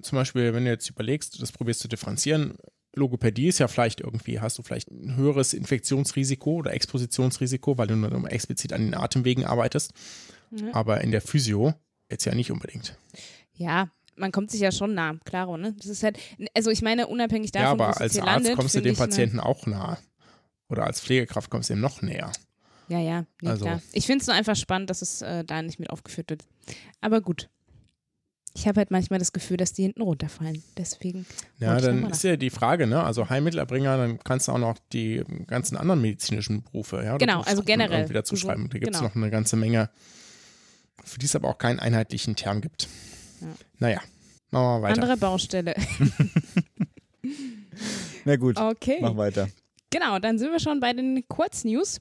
[0.02, 2.56] zum Beispiel, wenn du jetzt überlegst, das probierst zu differenzieren,
[2.94, 7.96] Logopädie ist ja vielleicht irgendwie, hast du vielleicht ein höheres Infektionsrisiko oder Expositionsrisiko, weil du
[7.96, 9.92] nur explizit an den Atemwegen arbeitest.
[10.50, 10.74] Ja.
[10.74, 11.74] Aber in der Physio
[12.10, 12.96] Jetzt ja nicht unbedingt.
[13.54, 15.74] Ja, man kommt sich ja schon nah, klaro, ne?
[15.78, 16.18] Das ist halt,
[16.54, 19.46] also ich meine, unabhängig davon, ja, aber als Arzt landet, kommst du dem Patienten ne
[19.46, 19.98] auch nah.
[20.68, 22.30] Oder als Pflegekraft kommst du ihm noch näher.
[22.88, 23.64] Ja, ja, nee, also.
[23.64, 23.82] klar.
[23.92, 26.44] Ich finde es nur einfach spannend, dass es äh, da nicht mit aufgeführt wird.
[27.00, 27.48] Aber gut.
[28.52, 30.60] Ich habe halt manchmal das Gefühl, dass die hinten runterfallen.
[30.76, 31.24] Deswegen.
[31.60, 33.02] Ja, dann ist ja die Frage, ne?
[33.04, 37.16] Also Heilmittelerbringer, dann kannst du auch noch die ganzen anderen medizinischen Berufe, ja?
[37.16, 38.08] Genau, also generell.
[38.08, 38.68] Wieder zuschreiben.
[38.68, 39.08] Da gibt es genau.
[39.08, 39.88] noch eine ganze Menge
[41.04, 42.88] für die es aber auch keinen einheitlichen Term gibt.
[43.40, 43.46] Ja.
[43.78, 44.00] Naja,
[44.50, 45.02] machen wir mal weiter.
[45.02, 45.74] Andere Baustelle.
[48.24, 48.98] Na gut, okay.
[49.00, 49.48] mach weiter.
[49.90, 51.98] Genau, dann sind wir schon bei den Kurznews.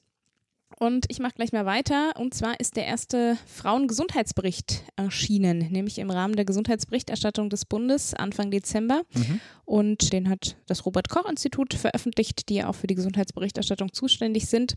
[0.78, 2.12] Und ich mache gleich mal weiter.
[2.16, 8.50] Und zwar ist der erste Frauengesundheitsbericht erschienen, nämlich im Rahmen der Gesundheitsberichterstattung des Bundes Anfang
[8.50, 9.02] Dezember.
[9.12, 9.40] Mhm.
[9.64, 14.76] Und den hat das Robert-Koch-Institut veröffentlicht, die ja auch für die Gesundheitsberichterstattung zuständig sind.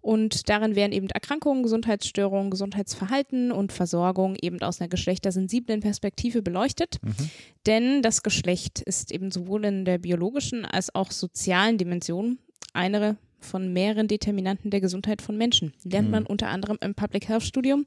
[0.00, 6.98] Und darin werden eben Erkrankungen, Gesundheitsstörungen, Gesundheitsverhalten und Versorgung eben aus einer geschlechtersensiblen Perspektive beleuchtet.
[7.02, 7.30] Mhm.
[7.66, 12.38] Denn das Geschlecht ist eben sowohl in der biologischen als auch sozialen Dimension
[12.72, 15.72] eine von mehreren Determinanten der Gesundheit von Menschen.
[15.84, 16.28] Lernt man mhm.
[16.28, 17.86] unter anderem im Public Health Studium.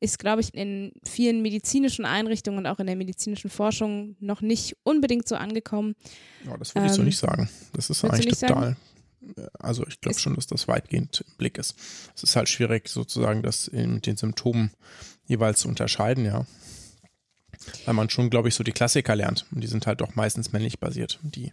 [0.00, 4.76] Ist, glaube ich, in vielen medizinischen Einrichtungen und auch in der medizinischen Forschung noch nicht
[4.82, 5.94] unbedingt so angekommen.
[6.44, 7.48] Ja, das würde ich so ähm, nicht sagen.
[7.72, 8.62] Das ist eigentlich total.
[8.62, 8.76] Sagen?
[9.60, 11.76] Also ich glaube schon, dass das weitgehend im Blick ist.
[12.16, 14.72] Es ist halt schwierig, sozusagen das mit den Symptomen
[15.26, 16.46] jeweils zu unterscheiden, ja.
[17.84, 19.46] Weil man schon, glaube ich, so die Klassiker lernt.
[19.52, 21.52] Und die sind halt doch meistens männlich basiert, die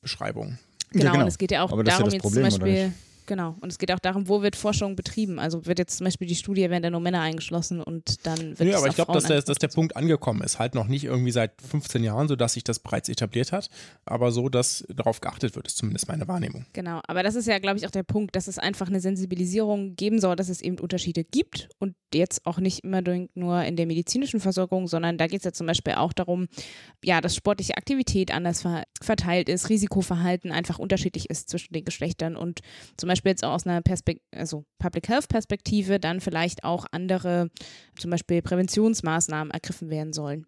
[0.00, 0.58] Beschreibungen.
[0.94, 1.24] Genau, Ja, genau.
[1.24, 2.92] und es geht ja auch ja darum, das jetzt zum Beispiel,
[3.26, 5.38] genau, und es geht auch darum, wo wird Forschung betrieben?
[5.38, 8.60] Also wird jetzt zum Beispiel die Studie, werden da nur Männer eingeschlossen und dann wird
[8.70, 9.68] es aber ich glaube, dass, der- dass der.
[9.74, 10.58] Punkt angekommen ist.
[10.60, 13.68] Halt noch nicht irgendwie seit 15 Jahren, sodass sich das bereits etabliert hat,
[14.04, 16.64] aber so, dass darauf geachtet wird, ist zumindest meine Wahrnehmung.
[16.74, 19.96] Genau, aber das ist ja, glaube ich, auch der Punkt, dass es einfach eine Sensibilisierung
[19.96, 23.02] geben soll, dass es eben Unterschiede gibt und jetzt auch nicht immer
[23.34, 26.46] nur in der medizinischen Versorgung, sondern da geht es ja zum Beispiel auch darum,
[27.02, 32.36] ja, dass sportliche Aktivität anders ver verteilt ist, Risikoverhalten einfach unterschiedlich ist zwischen den Geschlechtern
[32.36, 32.60] und
[32.96, 37.50] zum Beispiel jetzt auch aus einer Perspek also Public Health Perspektive dann vielleicht auch andere,
[37.98, 40.46] zum Beispiel Präventionsmaßnahmen ergriffen werden sollen.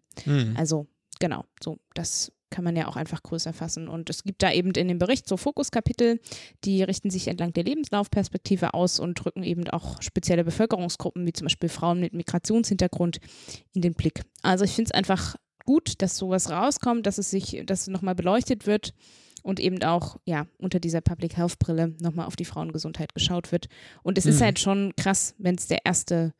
[0.55, 0.87] Also
[1.19, 3.87] genau, so das kann man ja auch einfach größer fassen.
[3.87, 6.19] Und es gibt da eben in dem Bericht so Fokuskapitel,
[6.63, 11.45] die richten sich entlang der Lebenslaufperspektive aus und drücken eben auch spezielle Bevölkerungsgruppen, wie zum
[11.45, 13.19] Beispiel Frauen mit Migrationshintergrund,
[13.73, 14.21] in den Blick.
[14.43, 18.65] Also ich finde es einfach gut, dass sowas rauskommt, dass es sich, dass nochmal beleuchtet
[18.65, 18.93] wird
[19.47, 23.69] und eben auch, ja, unter dieser Public Health Brille nochmal auf die Frauengesundheit geschaut wird.
[24.03, 24.43] Und es ist Mhm.
[24.43, 26.33] halt schon krass, wenn es der erste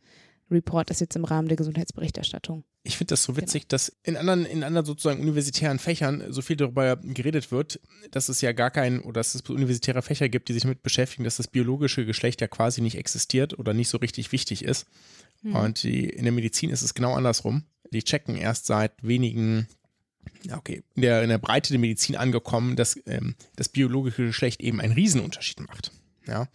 [0.52, 2.65] Report ist jetzt im Rahmen der Gesundheitsberichterstattung.
[2.84, 3.43] Ich finde das so Genau.
[3.43, 7.80] witzig, dass in anderen, in anderen sozusagen universitären Fächern so viel darüber geredet wird,
[8.12, 11.24] dass es ja gar kein, oder dass es universitäre Fächer gibt, die sich damit beschäftigen,
[11.24, 14.86] dass das biologische Geschlecht ja quasi nicht existiert oder nicht so richtig wichtig ist.
[15.43, 15.56] Hm.
[15.56, 17.63] Und die, in der Medizin ist es genau andersrum.
[17.93, 19.67] Die checken erst seit wenigen,
[20.54, 24.82] okay, in der, in der Breite der Medizin angekommen, dass ähm, das biologische Geschlecht eben
[24.82, 25.92] einen Riesenunterschied macht.
[26.26, 26.48] Ja.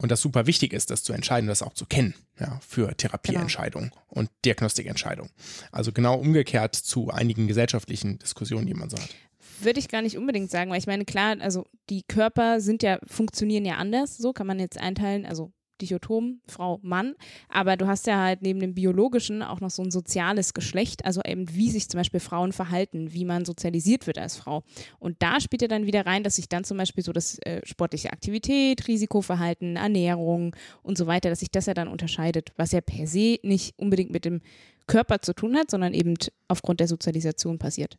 [0.00, 3.90] Und das super wichtig ist, das zu entscheiden, das auch zu kennen, ja, für Therapieentscheidungen
[4.06, 5.32] und Diagnostikentscheidungen.
[5.72, 9.14] Also genau umgekehrt zu einigen gesellschaftlichen Diskussionen, die man so hat.
[9.60, 13.00] Würde ich gar nicht unbedingt sagen, weil ich meine, klar, also die Körper sind ja,
[13.08, 17.14] funktionieren ja anders, so kann man jetzt einteilen, also Dichotom, Frau, Mann,
[17.48, 21.20] aber du hast ja halt neben dem biologischen auch noch so ein soziales Geschlecht, also
[21.24, 24.62] eben wie sich zum Beispiel Frauen verhalten, wie man sozialisiert wird als Frau.
[24.98, 27.60] Und da spielt ja dann wieder rein, dass sich dann zum Beispiel so das äh,
[27.64, 32.80] sportliche Aktivität, Risikoverhalten, Ernährung und so weiter, dass sich das ja dann unterscheidet, was ja
[32.80, 34.40] per se nicht unbedingt mit dem
[34.86, 36.14] Körper zu tun hat, sondern eben
[36.48, 37.98] aufgrund der Sozialisation passiert.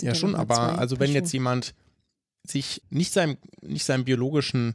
[0.00, 1.74] Ja, schon, aber also wenn jetzt jemand
[2.44, 4.74] sich nicht seinem, nicht seinem biologischen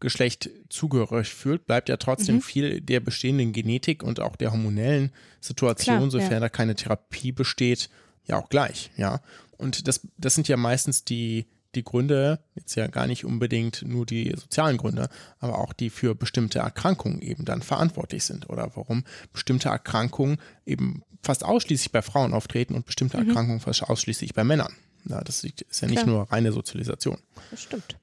[0.00, 2.42] Geschlecht zugehörig fühlt, bleibt ja trotzdem Mhm.
[2.42, 6.40] viel der bestehenden Genetik und auch der hormonellen Situation, Klar, sofern ja.
[6.40, 7.90] da keine Therapie besteht,
[8.26, 9.20] ja auch gleich, ja.
[9.58, 14.06] Und das, das sind ja meistens die, die Gründe, jetzt ja gar nicht unbedingt nur
[14.06, 15.08] die sozialen Gründe,
[15.38, 21.02] aber auch die für bestimmte Erkrankungen eben dann verantwortlich sind oder warum bestimmte Erkrankungen eben
[21.22, 24.72] fast ausschließlich bei Frauen auftreten und bestimmte Erkrankungen fast ausschließlich bei Männern.
[25.04, 26.02] Ja, das ist ja nicht Mhm.
[26.04, 26.06] Klar.
[26.06, 27.18] nur reine Sozialisation.
[27.50, 27.98] Das stimmt.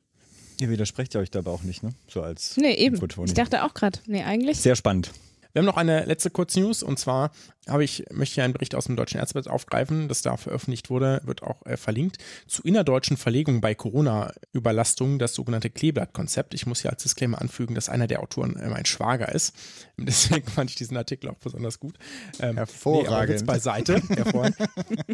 [0.60, 1.94] Ihr widersprecht ja euch dabei auch nicht, ne?
[2.08, 2.96] So als Nee, eben.
[2.96, 3.28] Infotoni.
[3.28, 4.58] Ich dachte auch gerade, nee, eigentlich.
[4.58, 5.12] Sehr spannend.
[5.58, 7.32] Wir haben noch eine letzte Kurznews und zwar
[7.68, 11.20] habe ich, möchte ich einen Bericht aus dem Deutschen Ärzteblatt aufgreifen, das da veröffentlicht wurde,
[11.26, 16.54] wird auch äh, verlinkt, zu innerdeutschen Verlegungen bei Corona-Überlastungen, das sogenannte Kleeblatt-Konzept.
[16.54, 19.56] Ich muss hier als Disclaimer anfügen, dass einer der Autoren äh, mein Schwager ist.
[19.98, 21.98] Deswegen fand ich diesen Artikel auch besonders gut.
[22.40, 23.10] Ähm, Hervorragend.
[23.10, 24.02] Nee, aber Witz beiseite.
[24.10, 24.58] Hervorragend.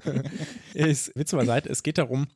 [0.73, 1.69] ist, Witz beiseite.
[1.69, 2.27] Es geht darum,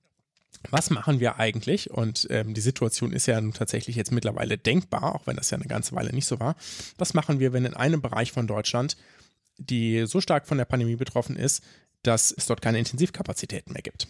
[0.70, 1.92] was machen wir eigentlich?
[1.92, 5.58] Und ähm, die Situation ist ja nun tatsächlich jetzt mittlerweile denkbar, auch wenn das ja
[5.58, 6.56] eine ganze Weile nicht so war.
[6.98, 8.98] Was machen wir, wenn in einem Bereich von Deutschland,
[9.58, 11.64] die so stark von der Pandemie betroffen ist,
[12.04, 14.08] dass es dort keine Intensivkapazitäten mehr gibt?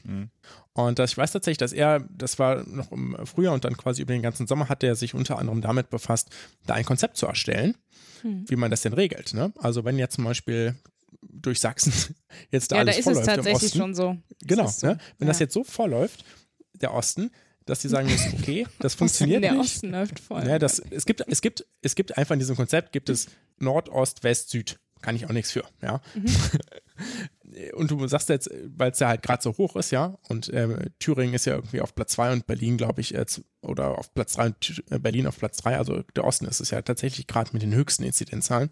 [0.73, 4.02] Und das, ich weiß tatsächlich, dass er, das war noch im Frühjahr und dann quasi
[4.02, 6.30] über den ganzen Sommer, hat er sich unter anderem damit befasst,
[6.65, 7.76] da ein Konzept zu erstellen,
[8.23, 9.34] wie man das denn regelt.
[9.34, 9.54] Ne?
[9.58, 10.76] Also wenn jetzt zum Beispiel
[11.21, 11.93] durch Sachsen
[12.51, 14.17] jetzt da ja, da alles ist es vorläuft im tatsächlich Osten, schon so.
[14.41, 14.88] Genau, Das ist so.
[14.88, 14.97] ne?
[15.19, 15.43] wenn das Ja.
[15.45, 16.25] jetzt so vorläuft,
[16.73, 17.32] der Osten,
[17.65, 19.62] dass die sagen müssen, okay, das funktioniert der nicht.
[19.62, 20.47] Osten läuft voll.
[20.47, 23.27] Ja, das, es, gibt, es, gibt, es gibt einfach in diesem Konzept, gibt es
[23.58, 24.80] Nord, Ost, West, Süd.
[25.01, 26.01] Kann ich auch nichts für, ja.
[27.73, 30.89] Und du sagst jetzt, weil es ja halt gerade so hoch ist, ja, und äh,
[30.99, 33.25] Thüringen ist ja irgendwie auf Platz 2 und Berlin, glaube ich, äh,
[33.62, 36.71] oder auf Platz 3 und äh, Berlin auf Platz 3, also der Osten ist es
[36.71, 38.69] ja tatsächlich gerade mit den höchsten Inzidenzzahlen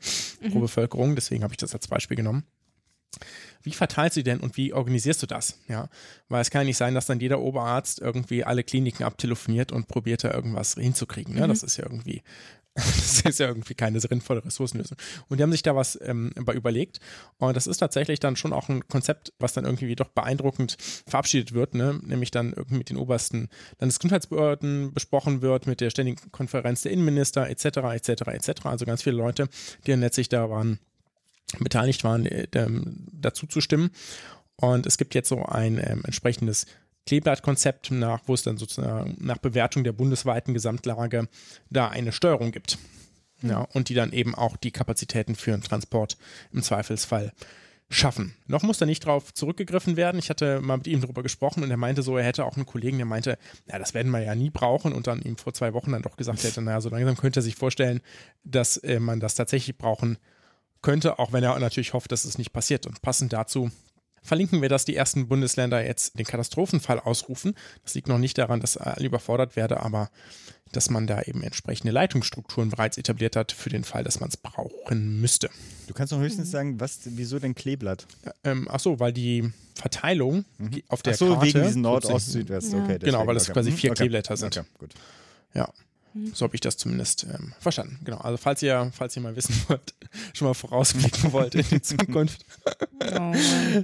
[0.52, 2.44] pro Bevölkerung, deswegen habe ich das als Beispiel genommen.
[3.64, 5.60] Wie verteilst du denn und wie organisierst du das?
[5.68, 5.90] Ja,
[6.28, 9.88] weil es kann ja nicht sein, dass dann jeder Oberarzt irgendwie alle Kliniken abtelefoniert und
[9.88, 11.34] probiert da irgendwas hinzukriegen.
[11.34, 11.48] Ne?
[11.48, 12.22] Das ist ja irgendwie,
[12.86, 14.98] das ist ja irgendwie keine sinnvolle Ressourcenlösung.
[15.30, 17.00] Und die haben sich da was ähm, überlegt.
[17.38, 20.76] Und das ist tatsächlich dann schon auch ein Konzept, was dann irgendwie doch beeindruckend
[21.08, 21.98] verabschiedet wird, ne?
[22.04, 23.48] nämlich dann irgendwie mit den obersten
[23.80, 27.66] Landesgesundheitsbehörden besprochen wird, mit der Ständigen Konferenz der Innenminister etc.
[27.94, 28.10] etc.
[28.28, 28.66] etc.
[28.66, 29.48] Also ganz viele Leute,
[29.86, 30.80] die dann letztlich da waren,
[31.60, 32.48] beteiligt waren, äh,
[33.14, 33.92] dazu zu stimmen.
[34.58, 36.66] Und es gibt jetzt so ein ähm, entsprechendes
[37.06, 41.28] Kleeblattkonzept, nach, wo es dann sozusagen nach Bewertung der bundesweiten Gesamtlage
[41.70, 42.78] da eine Steuerung gibt.
[43.42, 46.18] Ja, und die dann eben auch die Kapazitäten für einen Transport
[46.52, 47.34] im Zweifelsfall
[47.90, 48.34] schaffen.
[48.48, 50.18] Noch muss da nicht drauf zurückgegriffen werden.
[50.18, 52.66] Ich hatte mal mit ihm darüber gesprochen und er meinte so, er hätte auch einen
[52.66, 53.38] Kollegen, der meinte,
[53.68, 56.18] ja, das werden wir ja nie brauchen und dann ihm vor zwei Wochen dann doch
[56.18, 58.02] gesagt hätte, naja, so langsam könnte er sich vorstellen,
[58.44, 60.18] dass äh, man das tatsächlich brauchen
[60.82, 62.88] könnte, auch wenn er natürlich hofft, dass es nicht passiert.
[62.88, 63.70] Und passend dazu
[64.26, 67.56] verlinken wir, dass die ersten Bundesländer jetzt den Katastrophenfall ausrufen.
[67.84, 70.10] Das liegt noch nicht daran, dass alle überfordert werde, aber
[70.72, 74.36] dass man da eben entsprechende Leitungsstrukturen bereits etabliert hat für den Fall, dass man es
[74.36, 75.50] brauchen müsste.
[75.88, 78.08] Du kannst doch höchstens sagen, was, wieso denn Kleeblatt?
[78.44, 80.82] Ähm, ach so, weil die Verteilung Mhm.
[80.90, 82.74] auf der Ach so, Karte wegen diesen Nord, Ost, Südwest.
[82.74, 82.84] Ja.
[82.84, 83.78] Okay, Genau, weil das quasi okay.
[83.78, 83.98] vier Okay.
[84.04, 84.58] Kleeblätter sind.
[84.58, 84.94] Okay, gut.
[85.54, 85.70] Ja,
[86.34, 88.00] so habe ich das zumindest ähm, verstanden.
[88.04, 88.18] Genau.
[88.18, 89.94] Also falls ihr, falls ihr mal wissen wollt,
[90.34, 92.46] schon mal vorausblicken wollt in die Zukunft,
[93.02, 93.34] Oh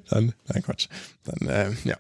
[0.10, 0.88] dann, nein Quatsch,
[1.26, 1.98] dann ähm, ja,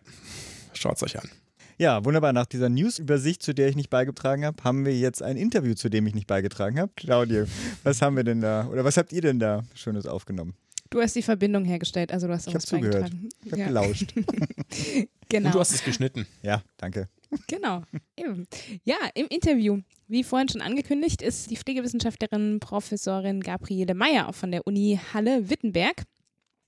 [0.73, 1.29] schaut es euch an.
[1.77, 2.31] Ja, wunderbar.
[2.31, 5.89] Nach dieser News-Übersicht, zu der ich nicht beigetragen habe, haben wir jetzt ein Interview, zu
[5.89, 6.91] dem ich nicht beigetragen habe.
[6.95, 7.45] Claudia,
[7.83, 10.53] was haben wir denn da, oder was habt ihr denn da Schönes aufgenommen?
[10.91, 13.11] Du hast die Verbindung hergestellt, also du hast auch Ich was zugehört.
[13.45, 14.13] Ich habe ja, gelauscht.
[15.29, 15.47] genau.
[15.47, 16.27] Und du hast es geschnitten.
[16.43, 17.07] Ja, danke.
[17.47, 17.83] Genau.
[18.17, 18.45] Eben.
[18.83, 24.67] Ja, im Interview, wie vorhin schon angekündigt, ist die Pflegewissenschaftlerin Professorin Gabriele Meyer von der
[24.67, 26.03] Uni Halle-Wittenberg.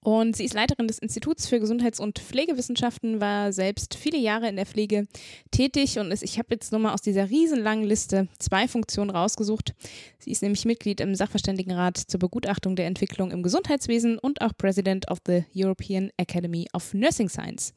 [0.04, 4.58] Und sie ist Leiterin des Instituts für Gesundheits- und Pflegewissenschaften, war selbst viele Jahre in
[4.58, 5.08] der Pflege
[5.52, 9.74] tätig und ist, ich habe jetzt nur mal aus dieser riesenlangen Liste zwei Funktionen rausgesucht.
[10.20, 15.10] Sie ist nämlich Mitglied im Sachverständigenrat zur Begutachtung der Entwicklung im Gesundheitswesen und auch President
[15.10, 17.74] of the European Academy of Nursing Science.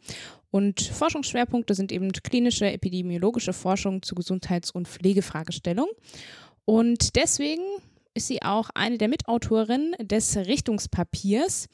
[0.50, 5.92] Und Forschungsschwerpunkte sind eben klinische, epidemiologische Forschung zu Gesundheits- und Pflegefragestellungen.
[6.64, 7.62] Und deswegen
[8.14, 11.68] ist sie auch eine der Mitautorinnen des Richtungspapiers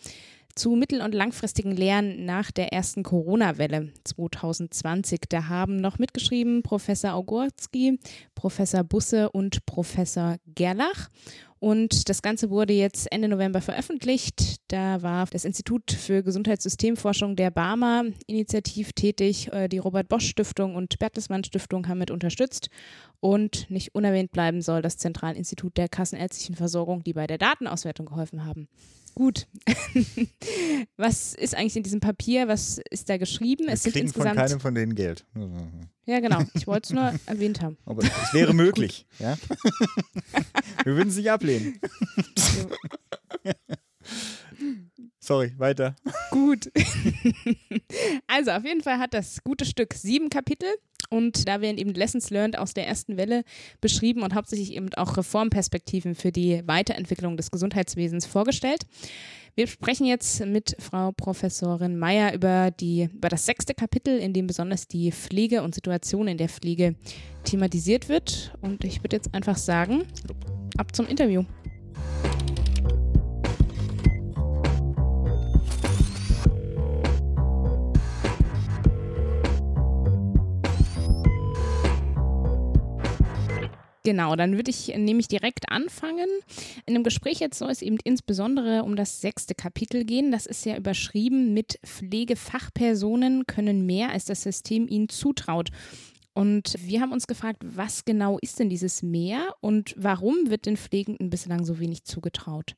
[0.54, 5.20] zu mittel- und langfristigen Lehren nach der ersten Corona-Welle 2020.
[5.28, 7.98] Da haben noch mitgeschrieben Professor Augurski,
[8.34, 11.08] Professor Busse und Professor Gerlach.
[11.62, 14.56] Und das Ganze wurde jetzt Ende November veröffentlicht.
[14.66, 19.52] Da war das Institut für Gesundheitssystemforschung der Barmer initiativ tätig.
[19.52, 22.68] Äh, Die Robert-Bosch-Stiftung und Bertelsmann Stiftung haben mit unterstützt.
[23.20, 28.44] Und nicht unerwähnt bleiben soll das Zentralinstitut der kassenärztlichen Versorgung, die bei der Datenauswertung geholfen
[28.44, 28.66] haben.
[29.14, 29.46] Gut.
[30.96, 32.48] Was ist eigentlich in diesem Papier?
[32.48, 33.66] Was ist da geschrieben?
[33.66, 34.37] Wir es sind kriegen von insgesamt.
[34.48, 35.25] keinem von denen Geld.
[36.05, 36.42] Ja, genau.
[36.55, 37.79] Ich wollte es nur erwähnt haben.
[37.85, 39.07] Aber es wäre möglich.
[39.20, 39.38] ja?
[40.83, 41.79] Wir würden es nicht ablehnen.
[45.20, 45.94] Sorry, weiter.
[46.33, 46.72] Gut.
[48.27, 50.68] also auf jeden Fall hat das gute Stück sieben Kapitel
[51.12, 53.44] und da werden eben Lessons learned aus der ersten Welle
[53.83, 58.87] beschrieben und hauptsächlich eben auch Reformperspektiven für die Weiterentwicklung des Gesundheitswesens vorgestellt.
[59.55, 64.46] Wir sprechen jetzt mit Frau Professorin Meyer über, die, über das sechste Kapitel, in dem
[64.46, 66.94] besonders die Pflege und Situation in der Pflege
[67.44, 68.55] thematisiert wird.
[68.62, 70.05] Und ich würde jetzt einfach sagen,
[70.79, 71.44] ab zum Interview.
[84.04, 86.28] Genau, dann würde ich nämlich direkt anfangen.
[86.86, 90.32] In dem Gespräch jetzt soll es eben insbesondere um das sechste Kapitel gehen.
[90.32, 95.70] Das ist ja überschrieben mit Pflegefachpersonen können mehr, als das System ihnen zutraut.
[96.34, 100.78] Und wir haben uns gefragt, was genau ist denn dieses Mehr und warum wird den
[100.78, 102.74] Pflegenden bislang so wenig zugetraut?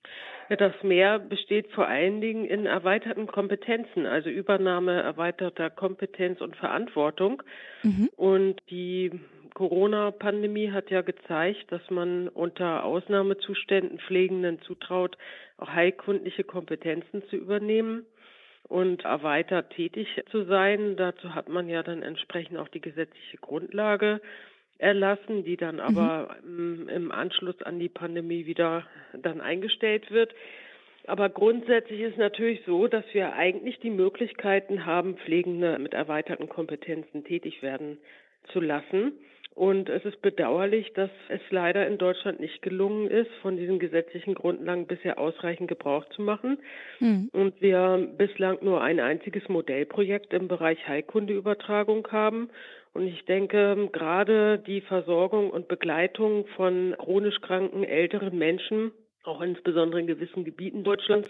[0.50, 6.56] Ja, das Mehr besteht vor allen Dingen in erweiterten Kompetenzen, also Übernahme erweiterter Kompetenz und
[6.56, 7.42] Verantwortung.
[7.84, 8.10] Mhm.
[8.16, 9.12] Und die
[9.54, 15.16] Corona-Pandemie hat ja gezeigt, dass man unter Ausnahmezuständen Pflegenden zutraut,
[15.58, 18.04] auch heilkundliche Kompetenzen zu übernehmen
[18.68, 20.96] und erweitert tätig zu sein.
[20.96, 24.20] Dazu hat man ja dann entsprechend auch die gesetzliche Grundlage
[24.78, 30.34] erlassen, die dann aber im, im Anschluss an die Pandemie wieder dann eingestellt wird.
[31.06, 37.24] Aber grundsätzlich ist natürlich so, dass wir eigentlich die Möglichkeiten haben, Pflegende mit erweiterten Kompetenzen
[37.24, 37.98] tätig werden
[38.52, 39.12] zu lassen.
[39.54, 44.34] Und es ist bedauerlich, dass es leider in Deutschland nicht gelungen ist, von diesen gesetzlichen
[44.34, 46.58] Grundlagen bisher ausreichend Gebrauch zu machen.
[46.98, 47.28] Hm.
[47.32, 52.50] Und wir bislang nur ein einziges Modellprojekt im Bereich Heilkundeübertragung haben.
[52.94, 58.90] Und ich denke, gerade die Versorgung und Begleitung von chronisch kranken älteren Menschen,
[59.22, 61.28] auch insbesondere in gewissen Gebieten Deutschlands,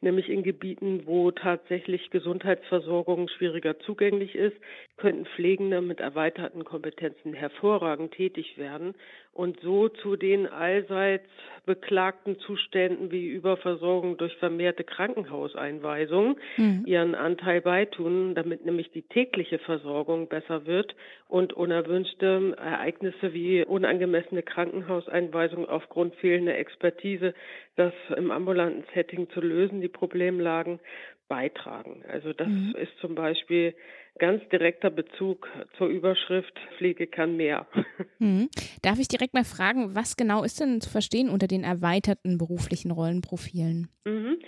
[0.00, 4.56] nämlich in Gebieten, wo tatsächlich Gesundheitsversorgung schwieriger zugänglich ist,
[4.96, 8.94] könnten Pflegende mit erweiterten Kompetenzen hervorragend tätig werden
[9.32, 11.28] und so zu den allseits
[11.66, 16.84] beklagten Zuständen wie Überversorgung durch vermehrte Krankenhauseinweisungen mhm.
[16.86, 20.96] ihren Anteil beitun, damit nämlich die tägliche Versorgung besser wird
[21.28, 27.34] und unerwünschte Ereignisse wie unangemessene Krankenhauseinweisungen aufgrund fehlender Expertise,
[27.76, 30.80] das im ambulanten Setting zu lösen, die Problemlagen
[31.28, 32.04] beitragen.
[32.08, 32.74] Also das mhm.
[32.80, 33.74] ist zum Beispiel
[34.18, 37.66] ganz direkter Bezug zur Überschrift Pflege kann mehr.
[38.18, 38.48] Mhm.
[38.80, 42.90] Darf ich direkt mal fragen, was genau ist denn zu verstehen unter den erweiterten beruflichen
[42.90, 43.88] Rollenprofilen?
[44.04, 44.38] Mhm.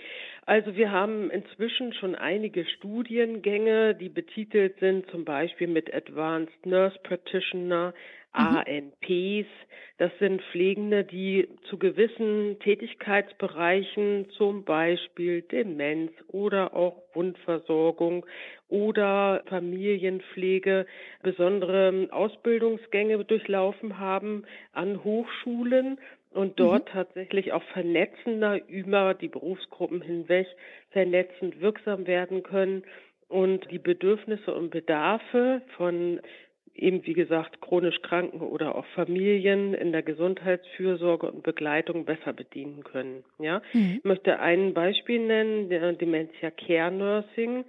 [0.45, 6.97] Also wir haben inzwischen schon einige Studiengänge, die betitelt sind, zum Beispiel mit Advanced Nurse
[7.03, 7.93] Practitioner,
[8.33, 8.93] mhm.
[9.03, 9.47] ANPs.
[9.99, 18.25] Das sind Pflegende, die zu gewissen Tätigkeitsbereichen, zum Beispiel Demenz oder auch Wundversorgung
[18.69, 20.85] oder Familienpflege,
[21.21, 24.43] besondere Ausbildungsgänge durchlaufen haben
[24.73, 25.99] an Hochschulen
[26.31, 26.91] und dort mhm.
[26.91, 30.47] tatsächlich auch vernetzender über die Berufsgruppen hinweg
[30.91, 32.83] vernetzend wirksam werden können
[33.27, 36.19] und die Bedürfnisse und Bedarfe von
[36.75, 42.83] eben wie gesagt chronisch Kranken oder auch Familien in der Gesundheitsfürsorge und Begleitung besser bedienen
[42.83, 43.23] können.
[43.37, 43.95] Ja, mhm.
[43.97, 47.65] ich möchte ein Beispiel nennen, der Dementia Care Nursing.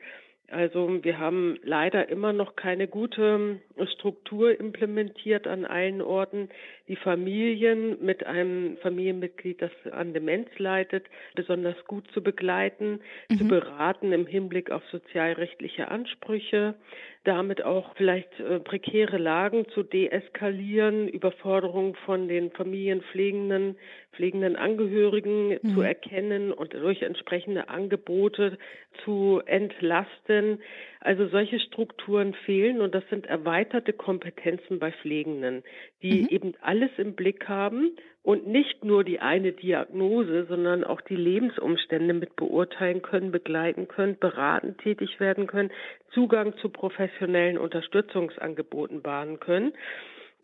[0.50, 3.60] Also wir haben leider immer noch keine gute
[3.94, 6.48] Struktur implementiert an allen Orten,
[6.88, 13.38] die Familien mit einem Familienmitglied, das an Demenz leidet, besonders gut zu begleiten, mhm.
[13.38, 16.74] zu beraten im Hinblick auf sozialrechtliche Ansprüche,
[17.22, 23.76] damit auch vielleicht äh, prekäre Lagen zu deeskalieren, Überforderung von den Familienpflegenden,
[24.12, 25.74] pflegenden Angehörigen mhm.
[25.74, 28.58] zu erkennen und durch entsprechende Angebote
[29.04, 30.60] zu entlasten.
[31.00, 35.62] Also solche Strukturen fehlen und das sind erweiterte Kompetenzen bei Pflegenden,
[36.02, 36.28] die mhm.
[36.28, 42.12] eben alles im Blick haben und nicht nur die eine Diagnose, sondern auch die Lebensumstände
[42.12, 45.70] mit beurteilen können, begleiten können, beraten tätig werden können,
[46.12, 49.72] Zugang zu professionellen Unterstützungsangeboten bahnen können.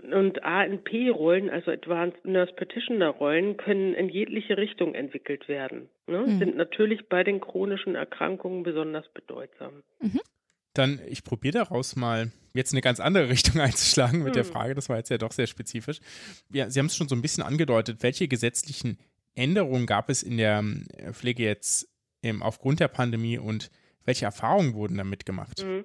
[0.02, 5.88] Und ANP-Rollen, also Advanced Nurse Practitioner-Rollen, können in jegliche Richtung entwickelt werden.
[6.06, 6.20] Ne?
[6.20, 6.38] Mhm.
[6.38, 9.82] Sind natürlich bei den chronischen Erkrankungen besonders bedeutsam.
[10.00, 10.20] Mhm.
[10.74, 14.34] Dann, ich probiere daraus mal jetzt eine ganz andere Richtung einzuschlagen mit mhm.
[14.34, 14.74] der Frage.
[14.74, 15.98] Das war jetzt ja doch sehr spezifisch.
[16.52, 18.02] Ja, Sie haben es schon so ein bisschen angedeutet.
[18.02, 18.98] Welche gesetzlichen
[19.34, 21.88] Änderungen gab es in der ähm, Pflege jetzt
[22.22, 23.70] ähm, aufgrund der Pandemie und
[24.06, 25.62] welche Erfahrungen wurden damit gemacht?
[25.64, 25.84] Mhm.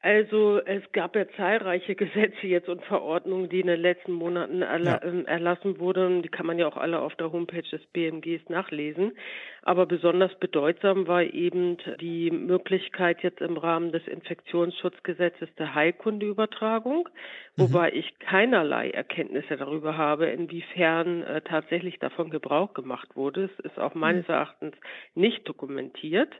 [0.00, 5.00] Also es gab ja zahlreiche Gesetze jetzt und Verordnungen, die in den letzten Monaten erla
[5.02, 5.02] ja.
[5.02, 6.22] Ähm, erlassen wurden.
[6.22, 9.18] Die kann man ja auch alle auf der Homepage des BMGs nachlesen.
[9.62, 17.08] Aber besonders bedeutsam war eben die Möglichkeit jetzt im Rahmen des Infektionsschutzgesetzes der Heilkundeübertragung,
[17.56, 17.62] mhm.
[17.62, 23.50] wobei ich keinerlei Erkenntnisse darüber habe, inwiefern äh, tatsächlich davon Gebrauch gemacht wurde.
[23.58, 24.34] Es ist auch meines mhm.
[24.34, 24.74] Erachtens
[25.16, 26.32] nicht dokumentiert.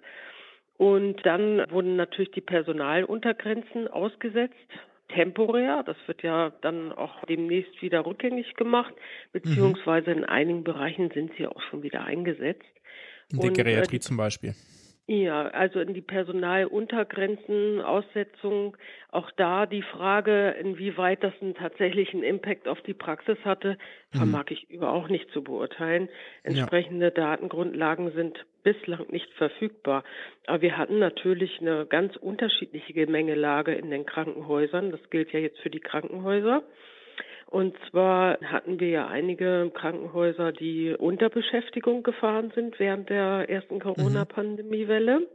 [0.78, 4.54] Und dann wurden natürlich die Personaluntergrenzen ausgesetzt,
[5.08, 5.82] temporär.
[5.84, 8.94] Das wird ja dann auch demnächst wieder rückgängig gemacht,
[9.32, 12.62] beziehungsweise in einigen Bereichen sind sie auch schon wieder eingesetzt.
[13.30, 14.54] In der Geriatrie äh, zum Beispiel.
[15.10, 18.76] Ja, also in die Personaluntergrenzen, Aussetzung,
[19.10, 23.78] auch da die Frage, inwieweit das einen tatsächlichen Impact auf die Praxis hatte,
[24.12, 24.18] mhm.
[24.18, 26.10] vermag ich überhaupt nicht zu beurteilen.
[26.42, 27.10] Entsprechende ja.
[27.10, 30.04] Datengrundlagen sind bislang nicht verfügbar.
[30.46, 34.90] Aber wir hatten natürlich eine ganz unterschiedliche Gemengelage in den Krankenhäusern.
[34.90, 36.62] Das gilt ja jetzt für die Krankenhäuser.
[37.50, 43.76] Und zwar hatten wir ja einige Krankenhäuser, die unter Beschäftigung gefahren sind während der ersten
[43.76, 43.80] mhm.
[43.80, 45.26] Corona-Pandemiewelle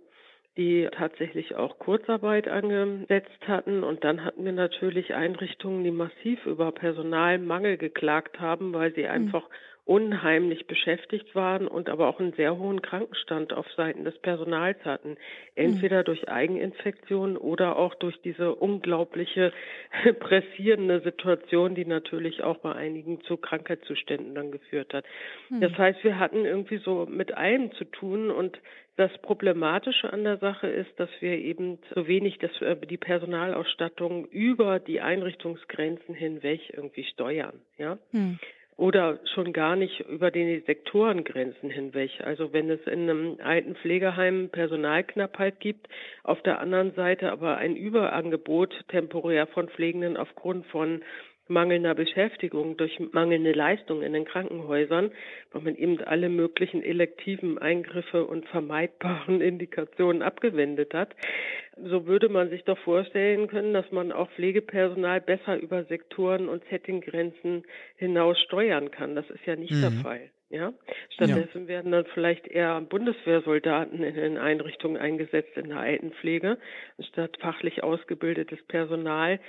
[0.57, 3.84] die tatsächlich auch Kurzarbeit angesetzt hatten.
[3.84, 9.09] Und dann hatten wir natürlich Einrichtungen, die massiv über Personalmangel geklagt haben, weil sie mhm.
[9.09, 9.49] einfach
[9.86, 15.18] unheimlich beschäftigt waren und aber auch einen sehr hohen Krankenstand auf Seiten des Personals hatten.
[15.56, 16.06] Entweder mhm.
[16.06, 19.52] durch Eigeninfektionen oder auch durch diese unglaubliche
[20.20, 25.04] pressierende Situation, die natürlich auch bei einigen zu Krankheitszuständen dann geführt hat.
[25.50, 25.60] Mhm.
[25.60, 28.58] Das heißt, wir hatten irgendwie so mit allem zu tun und
[28.96, 34.28] das Problematische an der Sache ist, dass wir eben so wenig das, äh, die Personalausstattung
[34.28, 37.60] über die Einrichtungsgrenzen hinweg irgendwie steuern.
[37.78, 37.98] Ja.
[38.12, 38.40] Hm
[38.78, 42.12] oder schon gar nicht über die Sektorengrenzen hinweg.
[42.24, 45.88] Also wenn es in einem alten Pflegeheim Personalknappheit gibt,
[46.24, 51.02] auf der anderen Seite aber ein Überangebot temporär von Pflegenden aufgrund von
[51.48, 55.12] mangelnder Beschäftigung, durch mangelnde Leistung in den Krankenhäusern,
[55.52, 61.16] weil man eben alle möglichen elektiven Eingriffe und vermeidbaren Indikationen abgewendet hat.
[61.78, 66.64] So würde man sich doch vorstellen können, dass man auch Pflegepersonal besser über Sektoren und
[66.70, 67.64] Settinggrenzen
[67.96, 69.16] hinaus steuern kann.
[69.16, 69.82] Das ist ja nicht mhm.
[69.82, 70.30] der Fall.
[70.54, 70.72] Ja,
[71.10, 71.68] stattdessen ja.
[71.68, 76.60] werden dann vielleicht eher Bundeswehrsoldaten in den Einrichtungen eingesetzt in der Altenpflege,
[77.10, 79.39] statt fachlich ausgebildetes Personal,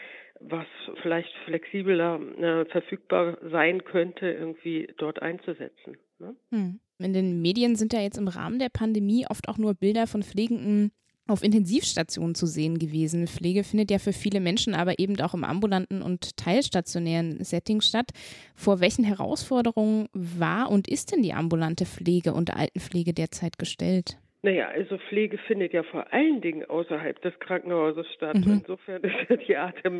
[0.40, 0.66] was
[1.02, 5.96] vielleicht flexibler äh, verfügbar sein könnte, irgendwie dort einzusetzen.
[6.18, 6.36] Ne?
[6.50, 6.80] Hm.
[6.98, 10.22] In den Medien sind ja jetzt im Rahmen der Pandemie oft auch nur Bilder von
[10.22, 10.92] Pflegenden
[11.26, 13.26] auf Intensivstationen zu sehen gewesen.
[13.26, 18.10] Pflege findet ja für viele Menschen aber eben auch im ambulanten und teilstationären Setting statt.
[18.54, 24.18] Vor welchen Herausforderungen war und ist denn die ambulante Pflege und Altenpflege derzeit gestellt?
[24.44, 28.34] Naja, also Pflege findet ja vor allen Dingen außerhalb des Krankenhauses statt.
[28.34, 28.60] Mhm.
[28.60, 29.90] Insofern ist ja die Art der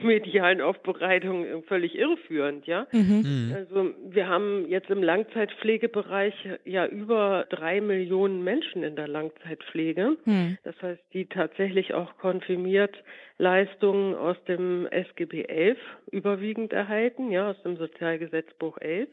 [0.00, 2.88] medialen Aufbereitung völlig irreführend, ja.
[2.90, 3.22] Mhm.
[3.22, 3.52] mhm.
[3.54, 6.34] Also wir haben jetzt im Langzeitpflegebereich
[6.64, 10.16] ja über drei Millionen Menschen in der Langzeitpflege.
[10.24, 10.58] Mhm.
[10.64, 12.96] Das heißt, die tatsächlich auch konfirmiert
[13.38, 15.78] Leistungen aus dem SGB 11
[16.10, 19.08] überwiegend erhalten, ja, aus dem Sozialgesetzbuch 11.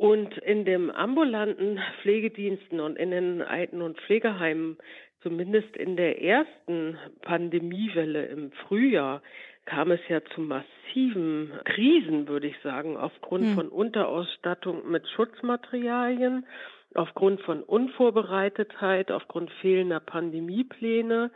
[0.00, 4.78] Und in den ambulanten Pflegediensten und in den Alten- und Pflegeheimen,
[5.22, 9.20] zumindest in der ersten Pandemiewelle im Frühjahr,
[9.66, 13.54] kam es ja zu massiven Krisen, würde ich sagen, aufgrund hm.
[13.54, 16.46] von Unterausstattung mit Schutzmaterialien,
[16.94, 21.30] aufgrund von Unvorbereitetheit, aufgrund fehlender Pandemiepläne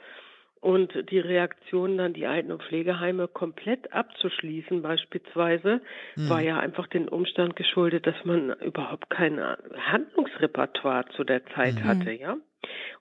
[0.65, 5.83] und die Reaktion dann die Alten- und Pflegeheime komplett abzuschließen beispielsweise,
[6.17, 6.31] mhm.
[6.31, 11.85] war ja einfach den Umstand geschuldet, dass man überhaupt kein Handlungsrepertoire zu der Zeit mhm.
[11.85, 12.39] hatte, ja.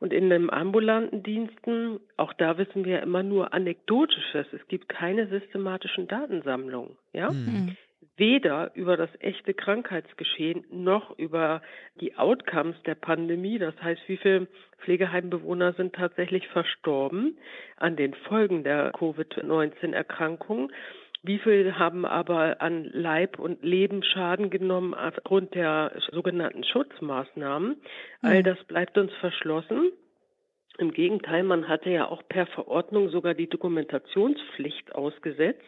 [0.01, 4.45] Und in den ambulanten Diensten, auch da wissen wir immer nur anekdotisches.
[4.51, 7.31] Es gibt keine systematischen Datensammlungen, ja.
[7.31, 7.77] Mhm
[8.17, 11.61] weder über das echte Krankheitsgeschehen noch über
[11.99, 14.47] die Outcomes der Pandemie, das heißt, wie viele
[14.83, 17.37] Pflegeheimbewohner sind tatsächlich verstorben
[17.77, 20.71] an den Folgen der Covid-19-Erkrankung.
[21.25, 27.77] Wie viel haben aber an Leib und Leben Schaden genommen aufgrund der sogenannten Schutzmaßnahmen?
[28.21, 28.43] All mhm.
[28.43, 29.93] das bleibt uns verschlossen.
[30.79, 35.61] Im Gegenteil, man hatte ja auch per Verordnung sogar die Dokumentationspflicht ausgesetzt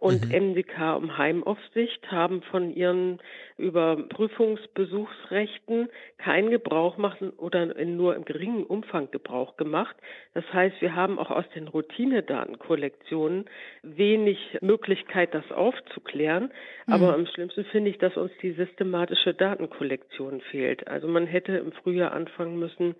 [0.00, 0.50] und mhm.
[0.50, 3.20] MDK und Heimaufsicht haben von ihren
[3.58, 5.88] Überprüfungsbesuchsrechten
[6.18, 9.94] keinen Gebrauch machen oder nur im geringen Umfang Gebrauch gemacht.
[10.34, 13.44] Das heißt, wir haben auch aus den Routinedatenkollektionen
[13.82, 16.50] wenig Möglichkeit, das aufzuklären.
[16.86, 16.92] Mhm.
[16.92, 20.88] Aber am schlimmsten finde ich, dass uns die systematische Datenkollektion fehlt.
[20.88, 22.96] Also man hätte im Frühjahr anfangen müssen,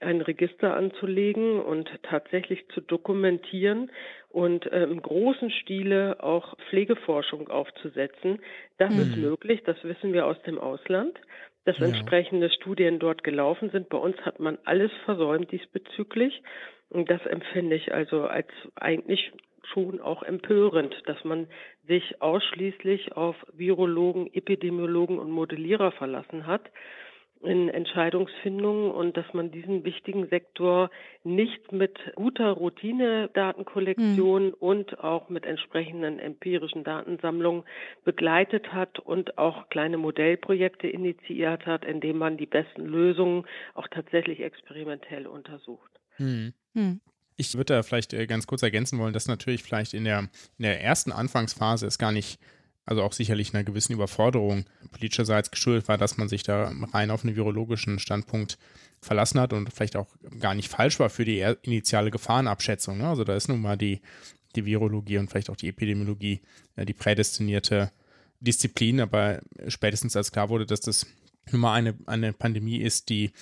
[0.00, 3.90] ein Register anzulegen und tatsächlich zu dokumentieren
[4.28, 8.40] und äh, im großen Stile auch Pflegeforschung aufzusetzen.
[8.78, 9.00] Das mhm.
[9.00, 11.18] ist möglich, das wissen wir aus dem Ausland,
[11.64, 11.86] dass ja.
[11.86, 13.88] entsprechende Studien dort gelaufen sind.
[13.88, 16.42] Bei uns hat man alles versäumt diesbezüglich
[16.90, 19.32] und das empfinde ich also als eigentlich
[19.72, 21.48] schon auch empörend, dass man
[21.88, 26.70] sich ausschließlich auf Virologen, Epidemiologen und Modellierer verlassen hat
[27.46, 30.90] in Entscheidungsfindungen und dass man diesen wichtigen Sektor
[31.24, 34.54] nicht mit guter Routine-Datenkollektion mhm.
[34.54, 37.64] und auch mit entsprechenden empirischen Datensammlungen
[38.04, 44.40] begleitet hat und auch kleine Modellprojekte initiiert hat, indem man die besten Lösungen auch tatsächlich
[44.40, 45.90] experimentell untersucht.
[46.18, 46.52] Mhm.
[46.74, 47.00] Mhm.
[47.36, 50.20] Ich würde da vielleicht äh, ganz kurz ergänzen wollen, dass natürlich vielleicht in der,
[50.58, 52.40] in der ersten Anfangsphase es gar nicht
[52.86, 57.24] also auch sicherlich einer gewissen Überforderung politischerseits geschuldet war, dass man sich da rein auf
[57.24, 58.58] einen virologischen Standpunkt
[59.00, 60.08] verlassen hat und vielleicht auch
[60.38, 62.98] gar nicht falsch war für die initiale Gefahrenabschätzung.
[62.98, 63.08] Ne?
[63.08, 64.00] Also da ist nun mal die,
[64.54, 66.40] die Virologie und vielleicht auch die Epidemiologie
[66.76, 67.90] die prädestinierte
[68.40, 71.06] Disziplin, aber spätestens als klar wurde, dass das
[71.50, 73.32] nun mal eine, eine Pandemie ist, die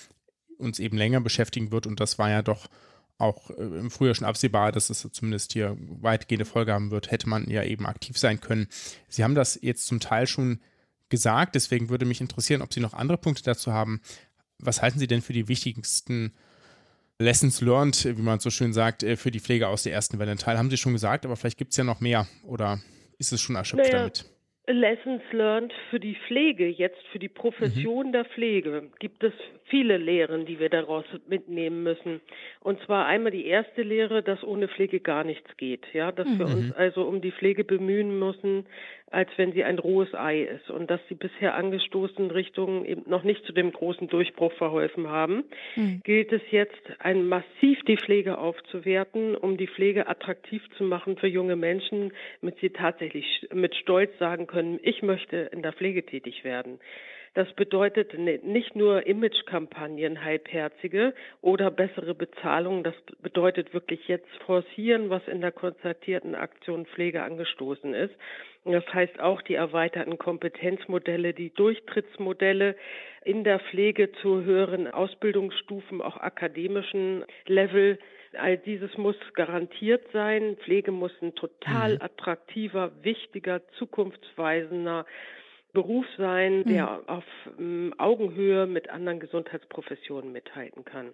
[0.59, 2.69] uns eben länger beschäftigen wird und das war ja doch
[3.19, 7.29] auch äh, im Frühjahr schon absehbar, dass es zumindest hier weitgehende Folge haben wird, hätte
[7.29, 8.69] man ja eben aktiv sein können.
[9.09, 10.61] Sie haben das jetzt zum Teil schon
[11.09, 14.01] gesagt, deswegen würde mich interessieren, ob Sie noch andere Punkte dazu haben.
[14.59, 16.33] Was halten Sie denn für die wichtigsten
[17.19, 20.37] Lessons learned, wie man so schön sagt, äh, für die Pflege aus der ersten Welle?
[20.37, 22.81] Teil haben Sie schon gesagt, aber vielleicht gibt es ja noch mehr oder
[23.19, 23.99] ist es schon erschöpft naja.
[23.99, 24.34] damit?
[24.67, 28.13] Lessons learned für die Pflege, jetzt für die Profession mhm.
[28.13, 29.35] der Pflege, gibt es
[29.67, 32.23] viele Lehren, die wir daraus mitnehmen müssen.
[32.61, 35.85] Und zwar einmal die erste Lehre, dass ohne Pflege gar nichts geht.
[35.93, 36.39] Ja, dass mhm.
[36.39, 38.65] wir uns also um die Pflege bemühen müssen,
[39.11, 43.23] als wenn sie ein rohes Ei ist und dass die bisher angestoßenen Richtungen eben noch
[43.23, 45.45] nicht zu dem großen Durchbruch verholfen haben,
[45.77, 46.01] mhm.
[46.05, 51.29] gilt es jetzt, ein massiv die Pflege aufzuwerten, um die Pflege attraktiv zu machen für
[51.29, 56.45] junge Menschen, damit sie tatsächlich mit Stolz sagen können, ich möchte in der Pflege tätig
[56.45, 56.81] werden.
[57.35, 62.85] Das bedeutet nicht nur Imagekampagnen, halbherzige oder bessere Bezahlung.
[62.85, 68.15] Das bedeutet wirklich jetzt forcieren, was in der konzertierten Aktion Pflege angestoßen ist.
[68.65, 72.77] Das heißt auch die erweiterten Kompetenzmodelle, die Durchtrittsmodelle
[73.25, 77.99] in der Pflege zu höheren Ausbildungsstufen, auch akademischen Level.
[78.39, 80.57] All dieses muss garantiert sein.
[80.65, 82.03] Pflege muss ein total mhm.
[82.03, 85.05] attraktiver, wichtiger, zukunftsweisender
[85.75, 87.09] Beruf sein, der mhm.
[87.09, 87.25] auf
[87.59, 91.09] ähm, Augenhöhe mit anderen Gesundheitsprofessionen mithalten kann.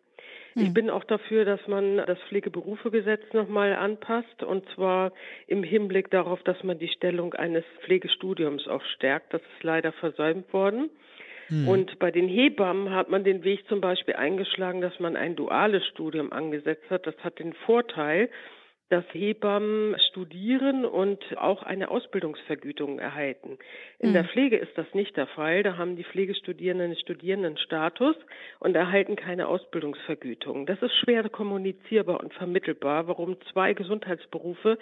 [0.55, 0.63] Mhm.
[0.63, 5.13] Ich bin auch dafür, dass man das Pflegeberufegesetz nochmal anpasst und zwar
[5.49, 9.35] im Hinblick darauf, dass man die Stellung eines Pflegestudiums auch stärkt.
[9.35, 10.91] Das ist leider versäumt worden.
[11.49, 11.69] Mhm.
[11.69, 15.85] Und bei den Hebammen hat man den Weg zum Beispiel eingeschlagen, dass man ein duales
[15.89, 17.07] Studium angesetzt hat.
[17.07, 18.31] Das hat den Vorteil,
[18.91, 23.57] dass Hebammen studieren und auch eine Ausbildungsvergütung erhalten.
[24.01, 24.15] In mhm.
[24.15, 25.63] der Pflege ist das nicht der Fall.
[25.63, 28.17] Da haben die Pflegestudierenden Studierendenstatus
[28.59, 30.67] und erhalten keine Ausbildungsvergütung.
[30.67, 34.77] Das ist schwer kommunizierbar und vermittelbar, warum zwei Gesundheitsberufe,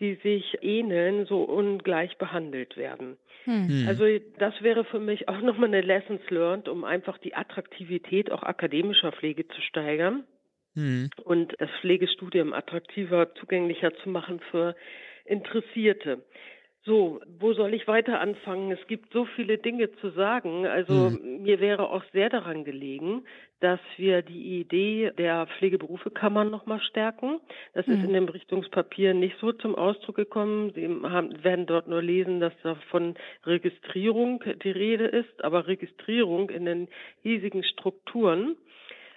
[0.00, 3.16] die sich ähneln, so ungleich behandelt werden.
[3.46, 3.84] Mhm.
[3.86, 4.04] Also
[4.38, 9.12] das wäre für mich auch nochmal eine Lessons learned, um einfach die Attraktivität auch akademischer
[9.12, 10.24] Pflege zu steigern
[10.74, 11.10] mhm.
[11.24, 14.74] und das Pflegestudium attraktiver, zugänglicher zu machen für
[15.24, 16.22] Interessierte.
[16.84, 18.72] So, wo soll ich weiter anfangen?
[18.72, 20.66] Es gibt so viele Dinge zu sagen.
[20.66, 21.42] Also mhm.
[21.42, 23.24] mir wäre auch sehr daran gelegen,
[23.60, 27.38] dass wir die Idee der Pflegeberufekammern nochmal stärken.
[27.72, 27.94] Das mhm.
[27.94, 30.72] ist in dem Richtungspapier nicht so zum Ausdruck gekommen.
[30.74, 33.14] Sie haben, werden dort nur lesen, dass da von
[33.44, 36.88] Registrierung die Rede ist, aber Registrierung in den
[37.22, 38.56] hiesigen Strukturen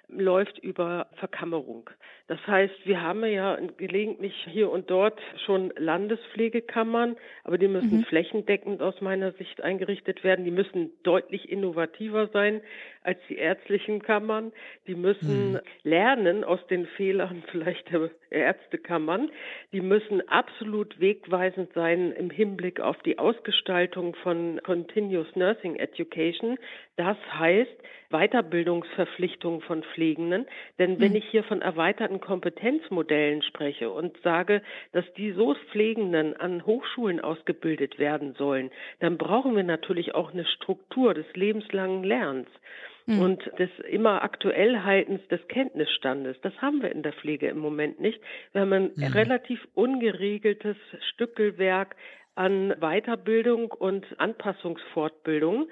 [0.07, 1.89] läuft über Verkammerung.
[2.27, 8.03] Das heißt, wir haben ja gelegentlich hier und dort schon Landespflegekammern, aber die müssen mhm.
[8.05, 10.45] flächendeckend aus meiner Sicht eingerichtet werden.
[10.45, 12.61] Die müssen deutlich innovativer sein
[13.05, 14.51] als die ärztlichen Kammern.
[14.87, 15.59] Die müssen mhm.
[15.83, 19.29] lernen aus den Fehlern vielleicht der Ärztekammern.
[19.71, 26.57] Die müssen absolut wegweisend sein im Hinblick auf die Ausgestaltung von Continuous Nursing Education.
[26.97, 27.77] Das heißt
[28.09, 30.45] Weiterbildungsverpflichtungen von Pflegenden.
[30.79, 31.17] Denn wenn mhm.
[31.17, 37.99] ich hier von erweiterten Kompetenzmodellen spreche und sage, dass die so Pflegenden an Hochschulen ausgebildet
[37.99, 42.49] werden sollen, dann brauchen wir natürlich auch eine Struktur des lebenslangen Lernens
[43.05, 43.19] mhm.
[43.21, 46.37] und des immer aktuell Haltens des Kenntnisstandes.
[46.41, 48.19] Das haben wir in der Pflege im Moment nicht.
[48.51, 49.03] Wir haben ein mhm.
[49.03, 50.77] relativ ungeregeltes
[51.13, 51.95] Stückelwerk
[52.35, 55.67] an Weiterbildung und Anpassungsfortbildung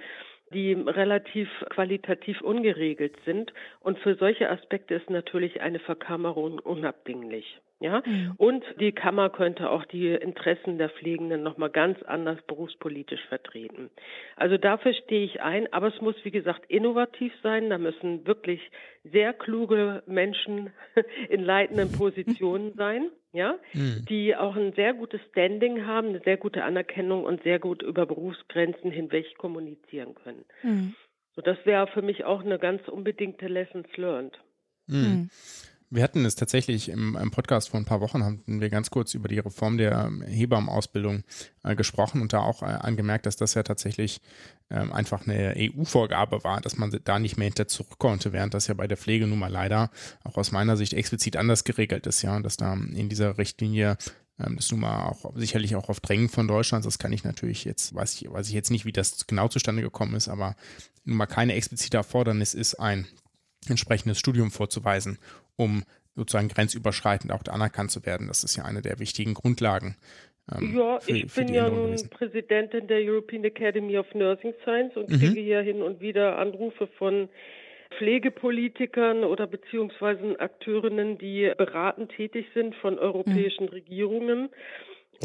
[0.53, 3.51] die relativ qualitativ ungeregelt sind.
[3.79, 7.59] Und für solche Aspekte ist natürlich eine Verkammerung unabdinglich.
[7.83, 8.31] Ja, mhm.
[8.37, 13.89] und die Kammer könnte auch die Interessen der Pflegenden nochmal ganz anders berufspolitisch vertreten.
[14.37, 17.69] Also dafür stehe ich ein, aber es muss, wie gesagt, innovativ sein.
[17.69, 18.61] Da müssen wirklich
[19.03, 20.71] sehr kluge Menschen
[21.29, 24.05] in leitenden Positionen sein, ja, mhm.
[24.07, 28.05] die auch ein sehr gutes Standing haben, eine sehr gute Anerkennung und sehr gut über
[28.05, 30.45] Berufsgrenzen hinweg kommunizieren können.
[30.61, 30.95] Mhm.
[31.35, 34.39] So, das wäre für mich auch eine ganz unbedingte Lessons learned.
[34.87, 35.29] Mhm.
[35.93, 39.13] Wir hatten es tatsächlich im, im, Podcast vor ein paar Wochen, hatten wir ganz kurz
[39.13, 41.23] über die Reform der ähm, Hebammenausbildung
[41.63, 44.19] äh, gesprochen und da auch äh, angemerkt, dass das ja tatsächlich
[44.71, 48.65] ähm, einfach eine EU-Vorgabe war, dass man da nicht mehr hinter zurück konnte, während das
[48.65, 49.91] ja bei der Pflege nun mal leider
[50.23, 53.97] auch aus meiner Sicht explizit anders geregelt ist, ja, und dass da in dieser Richtlinie
[54.39, 57.65] ähm, das nun mal auch sicherlich auch auf Drängen von Deutschland, das kann ich natürlich
[57.65, 60.55] jetzt, weiß ich, weiß ich jetzt nicht, wie das genau zustande gekommen ist, aber
[61.05, 63.05] nun mal keine explizite Erfordernis ist, ein
[63.69, 65.17] entsprechendes Studium vorzuweisen,
[65.55, 65.83] um
[66.15, 68.27] sozusagen grenzüberschreitend auch anerkannt zu werden.
[68.27, 69.95] Das ist ja eine der wichtigen Grundlagen.
[70.51, 75.09] Ähm, ja, für, ich bin ja nun Präsidentin der European Academy of Nursing Science und
[75.09, 75.19] mhm.
[75.19, 77.29] kriege hier hin und wieder Anrufe von
[77.97, 83.69] Pflegepolitikern oder beziehungsweise Akteurinnen, die beratend tätig sind von europäischen mhm.
[83.69, 84.49] Regierungen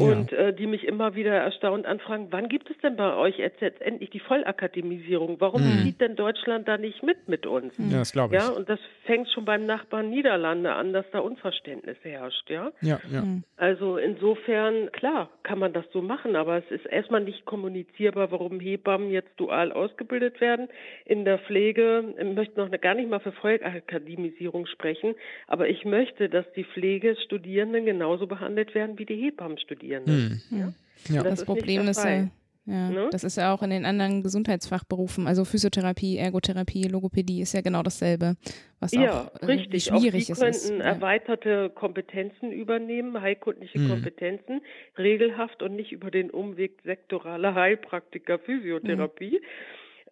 [0.01, 3.61] und äh, die mich immer wieder erstaunt anfragen, wann gibt es denn bei euch jetzt,
[3.61, 5.39] jetzt endlich die Vollakademisierung?
[5.39, 5.83] Warum Mhm.
[5.83, 7.73] zieht denn Deutschland da nicht mit mit uns?
[7.77, 8.41] Ja, das glaube ich.
[8.41, 12.71] Ja, und das fängt schon beim Nachbarn Niederlande an, dass da Unverständnis herrscht, ja.
[12.81, 13.23] Ja, ja.
[13.57, 18.59] Also insofern, klar, kann man das so machen, aber es ist erstmal nicht kommunizierbar, warum
[18.59, 20.69] Hebammen jetzt dual ausgebildet werden.
[21.05, 25.15] In der Pflege ich möchte noch gar nicht mal für Vollakademisierung sprechen,
[25.47, 29.88] aber ich möchte, dass die Pflegestudierenden genauso behandelt werden wie die Hebammenstudierenden.
[29.97, 30.41] Hm.
[30.51, 30.57] Ja?
[30.57, 31.23] Ja.
[31.23, 32.29] Das Das, ist Problem ist der
[32.65, 33.07] ja, Ne?
[33.11, 37.81] das ist ja auch in den anderen Gesundheitsfachberufen, also Physiotherapie, Ergotherapie, Logopädie ist ja genau
[37.81, 38.35] dasselbe,
[38.79, 39.91] was Ja, auch äh, richtig.
[39.91, 40.39] Auch schwierig die ist.
[40.39, 40.85] könnten ja.
[40.85, 43.89] erweiterte Kompetenzen übernehmen, heilkundliche Mhm.
[43.89, 44.61] Kompetenzen,
[44.99, 49.41] regelhaft und nicht über den Umweg sektorale Heilpraktiker Physiotherapie.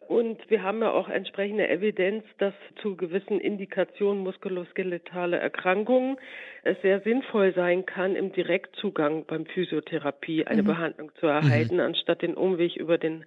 [0.08, 6.18] Und wir haben ja auch entsprechende Evidenz, dass zu gewissen Indikationen muskuloskeletale Erkrankungen
[6.64, 12.36] es sehr sinnvoll sein kann, im Direktzugang beim Physiotherapie eine Behandlung zu erhalten, anstatt den
[12.36, 13.26] Umweg über den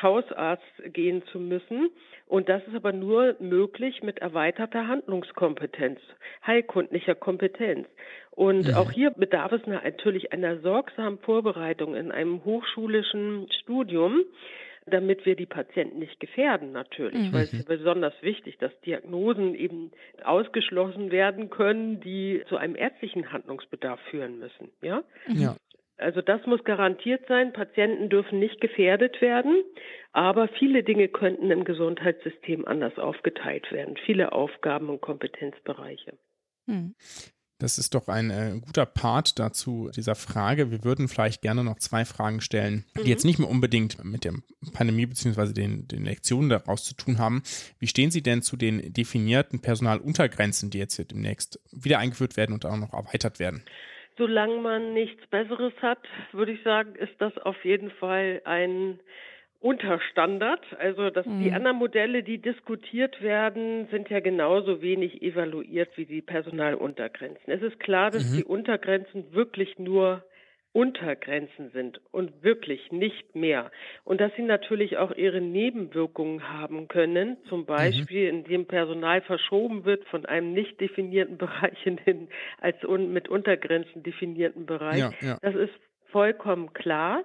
[0.00, 0.62] Hausarzt
[0.92, 1.90] gehen zu müssen.
[2.28, 5.98] Und das ist aber nur möglich mit erweiterter Handlungskompetenz,
[6.46, 7.88] heilkundlicher Kompetenz.
[8.30, 14.22] Und auch hier bedarf es natürlich einer sorgsamen Vorbereitung in einem hochschulischen Studium,
[14.86, 19.92] damit wir die Patienten nicht gefährden natürlich, weil es ist besonders wichtig, dass Diagnosen eben
[20.24, 24.70] ausgeschlossen werden können, die zu einem ärztlichen Handlungsbedarf führen müssen.
[24.80, 25.04] Ja?
[25.28, 25.56] ja.
[25.98, 27.52] Also das muss garantiert sein.
[27.52, 29.62] Patienten dürfen nicht gefährdet werden,
[30.12, 33.96] aber viele Dinge könnten im Gesundheitssystem anders aufgeteilt werden.
[34.04, 36.14] Viele Aufgaben und Kompetenzbereiche.
[36.66, 36.94] Hm.
[37.62, 40.72] Das ist doch ein äh, guter Part dazu dieser Frage.
[40.72, 44.32] Wir würden vielleicht gerne noch zwei Fragen stellen, die jetzt nicht mehr unbedingt mit der
[44.72, 45.52] Pandemie bzw.
[45.52, 47.44] Den, den Lektionen daraus zu tun haben.
[47.78, 52.52] Wie stehen Sie denn zu den definierten Personaluntergrenzen, die jetzt hier demnächst wieder eingeführt werden
[52.52, 53.62] und auch noch erweitert werden?
[54.18, 56.00] Solange man nichts Besseres hat,
[56.32, 58.98] würde ich sagen, ist das auf jeden Fall ein
[59.62, 60.60] Unterstandard.
[60.78, 66.20] Also dass die anderen Modelle, die diskutiert werden, sind ja genauso wenig evaluiert wie die
[66.20, 67.52] Personaluntergrenzen.
[67.52, 70.24] Es ist klar, dass die Untergrenzen wirklich nur
[70.72, 73.70] Untergrenzen sind und wirklich nicht mehr.
[74.04, 80.04] Und dass sie natürlich auch ihre Nebenwirkungen haben können, zum Beispiel indem Personal verschoben wird
[80.06, 82.28] von einem nicht definierten Bereich in den
[82.60, 84.98] als un mit Untergrenzen definierten Bereich.
[84.98, 85.38] Ja, ja.
[85.42, 85.74] Das ist
[86.10, 87.24] vollkommen klar.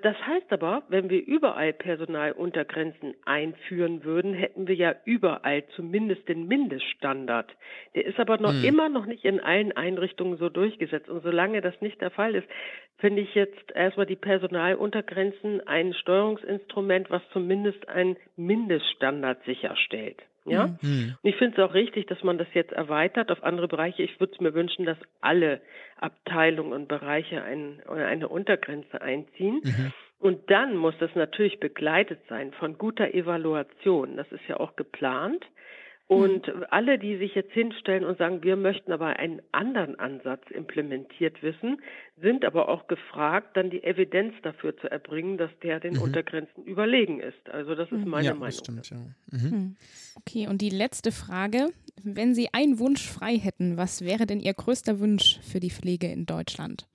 [0.00, 6.46] Das heißt aber, wenn wir überall Personaluntergrenzen einführen würden, hätten wir ja überall zumindest den
[6.46, 7.50] Mindeststandard.
[7.96, 11.08] Der ist aber noch immer noch nicht in allen Einrichtungen so durchgesetzt.
[11.08, 12.46] Und solange das nicht der Fall ist,
[12.98, 20.22] finde ich jetzt erstmal die Personaluntergrenzen ein Steuerungsinstrument, was zumindest einen Mindeststandard sicherstellt.
[20.50, 20.76] Ja?
[20.80, 21.14] Hm.
[21.22, 24.02] Und ich finde es auch richtig, dass man das jetzt erweitert auf andere Bereiche.
[24.02, 25.60] Ich würde es mir wünschen, dass alle
[25.96, 29.62] Abteilungen und Bereiche ein, eine Untergrenze einziehen.
[30.20, 34.16] Und dann muss das natürlich begleitet sein von guter Evaluation.
[34.16, 35.44] Das ist ja auch geplant.
[36.08, 41.42] Und alle, die sich jetzt hinstellen und sagen, wir möchten aber einen anderen Ansatz implementiert
[41.42, 41.82] wissen,
[42.16, 47.20] sind aber auch gefragt, dann die Evidenz dafür zu erbringen, dass der den Untergrenzen überlegen
[47.20, 47.50] ist.
[47.50, 48.46] Also das ist meine ja, Meinung.
[48.46, 48.96] das stimmt, ja.
[49.30, 49.76] Mhm.
[50.16, 51.68] Okay, und die letzte Frage.
[52.02, 56.06] Wenn Sie einen Wunsch frei hätten, was wäre denn Ihr größter Wunsch für die Pflege
[56.06, 56.86] in Deutschland?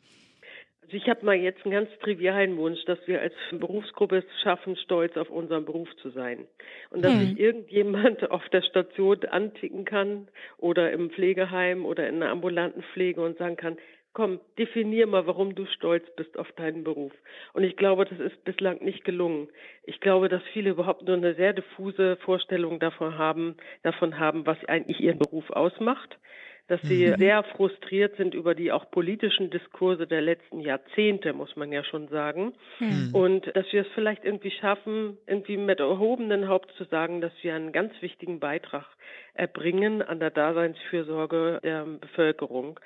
[0.84, 4.76] Also ich habe mal jetzt einen ganz trivialen Wunsch, dass wir als Berufsgruppe es schaffen,
[4.76, 6.46] stolz auf unseren Beruf zu sein.
[6.90, 10.28] Und dass sich irgendjemand auf der Station anticken kann
[10.58, 13.78] oder im Pflegeheim oder in einer ambulanten Pflege und sagen kann,
[14.12, 17.14] komm, definier mal, warum du stolz bist auf deinen Beruf.
[17.54, 19.48] Und ich glaube, das ist bislang nicht gelungen.
[19.84, 24.64] Ich glaube, dass viele überhaupt nur eine sehr diffuse Vorstellung davon haben, davon haben, was
[24.66, 26.20] eigentlich ihren Beruf ausmacht
[26.74, 31.72] dass sie sehr frustriert sind über die auch politischen Diskurse der letzten Jahrzehnte, muss man
[31.72, 32.54] ja schon sagen.
[33.14, 37.54] Und dass wir es vielleicht irgendwie schaffen, irgendwie mit erhobenen Haupt zu sagen, dass wir
[37.54, 38.86] einen ganz wichtigen Beitrag
[39.36, 42.80] erbringen an der Daseinsfürsorge der Bevölkerung.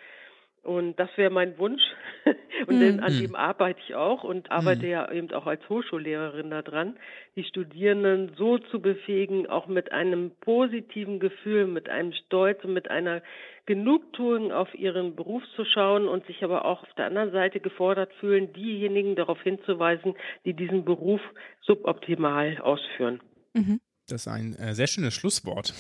[0.68, 1.82] Und das wäre mein Wunsch.
[2.68, 6.98] Und den, an dem arbeite ich auch und arbeite ja eben auch als Hochschullehrerin daran,
[7.38, 12.92] die Studierenden so zu befähigen, auch mit einem positiven Gefühl, mit einem Stolz und mit
[12.92, 13.22] einer
[13.66, 18.12] Genugtuung auf ihren Beruf zu schauen und sich aber auch auf der anderen Seite gefordert
[18.20, 21.22] fühlen, diejenigen darauf hinzuweisen, die diesen Beruf
[21.62, 23.22] suboptimal ausführen.
[24.08, 25.74] Das ist ein äh, sehr schönes Schlusswort.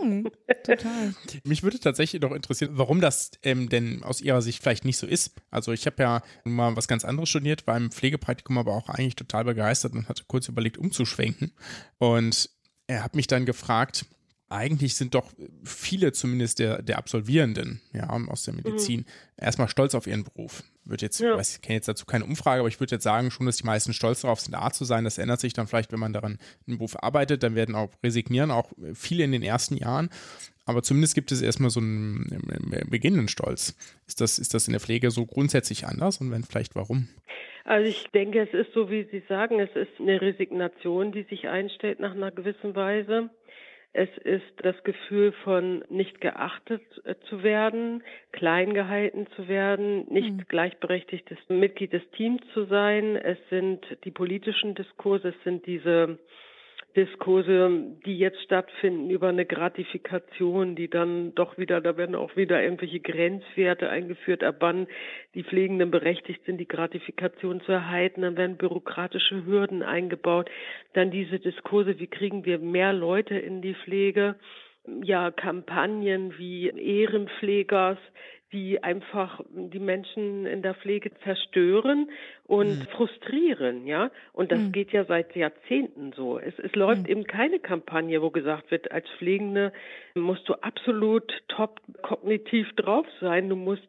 [0.00, 0.28] Hm,
[0.62, 1.14] total.
[1.44, 5.06] Mich würde tatsächlich noch interessieren, warum das ähm, denn aus Ihrer Sicht vielleicht nicht so
[5.06, 5.32] ist.
[5.50, 9.16] Also ich habe ja mal was ganz anderes studiert, war im Pflegepraktikum aber auch eigentlich
[9.16, 11.52] total begeistert und hatte kurz überlegt, umzuschwenken.
[11.98, 12.50] Und
[12.86, 14.06] er hat mich dann gefragt,
[14.48, 15.32] eigentlich sind doch
[15.64, 19.04] viele zumindest der, der Absolvierenden ja, aus der Medizin mhm.
[19.36, 20.62] erstmal stolz auf ihren Beruf.
[20.84, 21.36] Wird jetzt, ja.
[21.36, 23.64] weiß, ich kenne jetzt dazu keine Umfrage, aber ich würde jetzt sagen schon, dass die
[23.64, 25.02] meisten stolz darauf sind, Arzt zu sein.
[25.02, 27.42] Das ändert sich dann vielleicht, wenn man daran im Beruf arbeitet.
[27.42, 30.10] Dann werden auch resignieren, auch viele in den ersten Jahren.
[30.64, 32.26] Aber zumindest gibt es erstmal so einen
[32.88, 33.76] beginnenden Stolz.
[34.06, 37.08] Ist das, ist das in der Pflege so grundsätzlich anders und wenn vielleicht warum?
[37.64, 41.48] Also ich denke, es ist so, wie Sie sagen, es ist eine Resignation, die sich
[41.48, 43.28] einstellt nach einer gewissen Weise.
[43.92, 50.32] Es ist das Gefühl von nicht geachtet äh, zu werden, klein gehalten zu werden, nicht
[50.32, 50.44] mhm.
[50.48, 53.16] gleichberechtigtes Mitglied des Teams zu sein.
[53.16, 56.18] Es sind die politischen Diskurse, es sind diese
[56.96, 62.62] Diskurse, die jetzt stattfinden über eine Gratifikation, die dann doch wieder, da werden auch wieder
[62.62, 64.86] irgendwelche Grenzwerte eingeführt, ab wann
[65.34, 70.50] die Pflegenden berechtigt sind, die Gratifikation zu erhalten, dann werden bürokratische Hürden eingebaut,
[70.94, 74.36] dann diese Diskurse, wie kriegen wir mehr Leute in die Pflege,
[75.02, 77.98] ja, Kampagnen wie Ehrenpflegers,
[78.52, 82.10] die einfach die Menschen in der Pflege zerstören
[82.44, 82.86] und mhm.
[82.96, 84.10] frustrieren, ja.
[84.32, 84.72] Und das mhm.
[84.72, 86.38] geht ja seit Jahrzehnten so.
[86.38, 87.08] Es, es läuft mhm.
[87.08, 89.72] eben keine Kampagne, wo gesagt wird, als Pflegende
[90.14, 93.88] musst du absolut top kognitiv drauf sein, du musst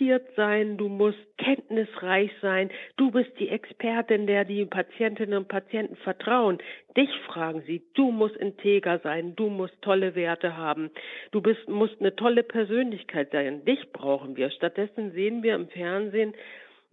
[0.00, 5.96] reflektiert sein, du musst kenntnisreich sein, du bist die Expertin, der die Patientinnen und Patienten
[5.96, 6.58] vertrauen.
[6.96, 10.90] Dich fragen sie, du musst integer sein, du musst tolle Werte haben,
[11.32, 14.50] du bist, musst eine tolle Persönlichkeit sein, dich brauchen wir.
[14.50, 16.34] Stattdessen sehen wir im Fernsehen,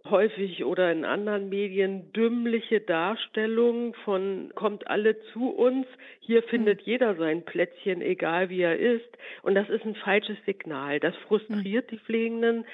[0.09, 5.85] häufig oder in anderen Medien dümmliche Darstellungen von kommt alle zu uns,
[6.19, 6.85] hier findet hm.
[6.85, 9.09] jeder sein Plätzchen, egal wie er ist.
[9.43, 10.99] Und das ist ein falsches Signal.
[10.99, 11.97] Das frustriert hm.
[11.97, 12.65] die Pflegenden.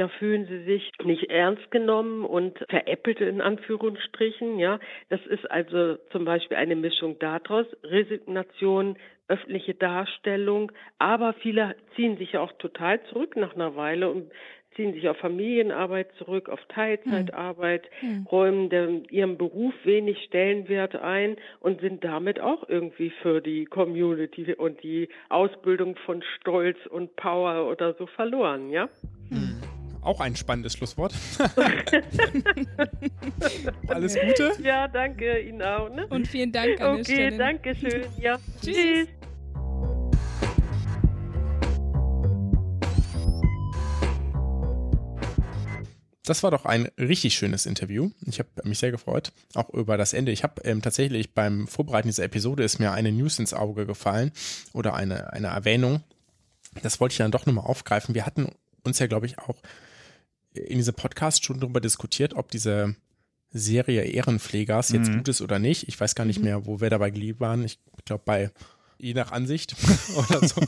[0.00, 4.58] Da fühlen sie sich nicht ernst genommen und veräppelt in Anführungsstrichen.
[4.58, 4.80] Ja,
[5.10, 8.96] das ist also zum Beispiel eine Mischung daraus: Resignation,
[9.28, 10.72] öffentliche Darstellung.
[10.98, 14.32] Aber viele ziehen sich ja auch total zurück nach einer Weile und
[14.74, 18.26] ziehen sich auf Familienarbeit zurück, auf Teilzeitarbeit, mhm.
[18.30, 24.54] räumen dem, ihrem Beruf wenig Stellenwert ein und sind damit auch irgendwie für die Community
[24.54, 28.88] und die Ausbildung von Stolz und Power oder so verloren, ja?
[29.28, 29.69] Mhm.
[30.02, 31.14] Auch ein spannendes Schlusswort.
[33.86, 34.52] Alles Gute.
[34.62, 35.90] Ja, danke Ihnen auch.
[35.90, 36.06] Ne?
[36.06, 38.04] Und vielen Dank an Okay, danke schön.
[38.18, 38.38] Ja.
[38.62, 38.76] Tschüss.
[38.76, 39.08] Tschüss.
[46.30, 48.10] Das war doch ein richtig schönes Interview.
[48.24, 50.30] Ich habe mich sehr gefreut, auch über das Ende.
[50.32, 54.30] Ich habe ähm, tatsächlich beim Vorbereiten dieser Episode ist mir eine News ins Auge gefallen
[54.72, 56.04] oder eine, eine Erwähnung.
[56.82, 58.14] Das wollte ich dann doch nochmal aufgreifen.
[58.14, 58.52] Wir hatten
[58.84, 59.56] uns ja, glaube ich, auch
[60.54, 62.96] in diesem Podcast schon darüber diskutiert, ob diese
[63.52, 65.18] Serie Ehrenpflegers jetzt mhm.
[65.18, 65.88] gut ist oder nicht.
[65.88, 66.44] Ich weiß gar nicht mhm.
[66.44, 67.64] mehr, wo wir dabei geliebt waren.
[67.64, 68.50] Ich glaube, bei
[68.98, 69.74] je nach Ansicht
[70.16, 70.60] oder so.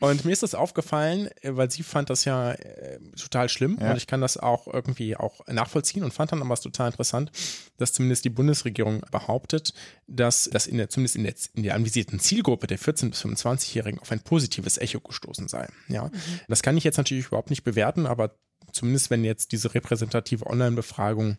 [0.00, 3.90] Und mir ist das aufgefallen, äh, weil sie fand das ja äh, total schlimm ja.
[3.90, 7.30] und ich kann das auch irgendwie auch nachvollziehen und fand dann aber es total interessant,
[7.76, 9.74] dass zumindest die Bundesregierung behauptet,
[10.08, 14.00] dass das in der, zumindest in der, in der anvisierten Zielgruppe der 14- bis 25-Jährigen
[14.00, 15.68] auf ein positives Echo gestoßen sei.
[15.88, 16.10] Ja, mhm.
[16.48, 18.34] das kann ich jetzt natürlich überhaupt nicht bewerten, aber
[18.72, 21.36] zumindest wenn jetzt diese repräsentative Online-Befragung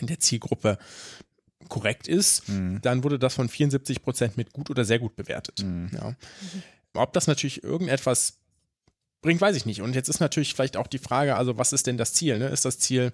[0.00, 0.78] in der Zielgruppe
[1.68, 2.80] korrekt ist, mhm.
[2.82, 5.62] dann wurde das von 74 Prozent mit gut oder sehr gut bewertet.
[5.62, 5.90] Mhm.
[5.92, 6.14] Ja.
[6.94, 8.38] Ob das natürlich irgendetwas
[9.20, 9.82] bringt, weiß ich nicht.
[9.82, 12.38] Und jetzt ist natürlich vielleicht auch die Frage, also was ist denn das Ziel?
[12.38, 12.48] Ne?
[12.48, 13.12] Ist das Ziel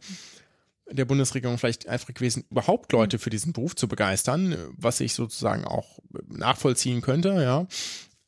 [0.91, 5.65] der Bundesregierung vielleicht einfach gewesen, überhaupt Leute für diesen Beruf zu begeistern, was ich sozusagen
[5.65, 7.67] auch nachvollziehen könnte, ja?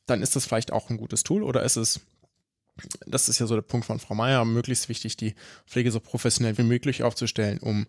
[0.07, 1.99] Dann ist das vielleicht auch ein gutes Tool oder ist es
[3.05, 6.57] das ist ja so der Punkt von Frau Meier, möglichst wichtig, die Pflege so professionell
[6.57, 7.87] wie möglich aufzustellen, um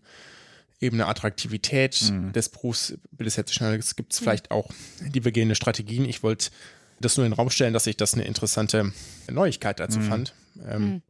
[0.80, 2.32] eben eine Attraktivität mhm.
[2.32, 3.78] des Berufsbildes herzustellen.
[3.78, 4.70] Es gibt vielleicht auch
[5.00, 6.04] divergierende Strategien.
[6.04, 6.50] Ich wollte
[7.00, 8.92] das nur in den Raum stellen, dass ich das eine interessante
[9.30, 10.04] Neuigkeit dazu mhm.
[10.04, 10.34] fand.
[10.68, 11.02] Ähm, mhm.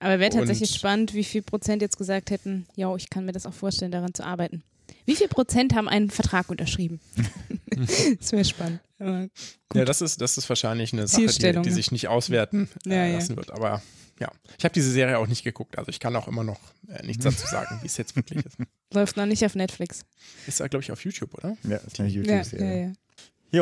[0.00, 3.46] Aber wäre tatsächlich spannend, wie viel Prozent jetzt gesagt hätten, ja, ich kann mir das
[3.46, 4.64] auch vorstellen, daran zu arbeiten.
[5.04, 7.00] Wie viel Prozent haben einen Vertrag unterschrieben?
[8.18, 8.80] das wäre spannend.
[9.74, 13.16] Ja, das ist, das ist wahrscheinlich eine Sache, die, die sich nicht auswerten äh, ja,
[13.16, 13.36] lassen ja.
[13.36, 13.50] wird.
[13.50, 13.82] Aber
[14.20, 17.04] ja, ich habe diese Serie auch nicht geguckt, also ich kann auch immer noch äh,
[17.04, 18.56] nichts dazu sagen, wie es jetzt wirklich ist.
[18.94, 20.04] Läuft noch nicht auf Netflix.
[20.46, 21.56] Ist da, glaube ich, auf YouTube, oder?
[21.64, 22.80] Ja, ist eine YouTube-Serie.
[22.80, 22.92] Ja, ja,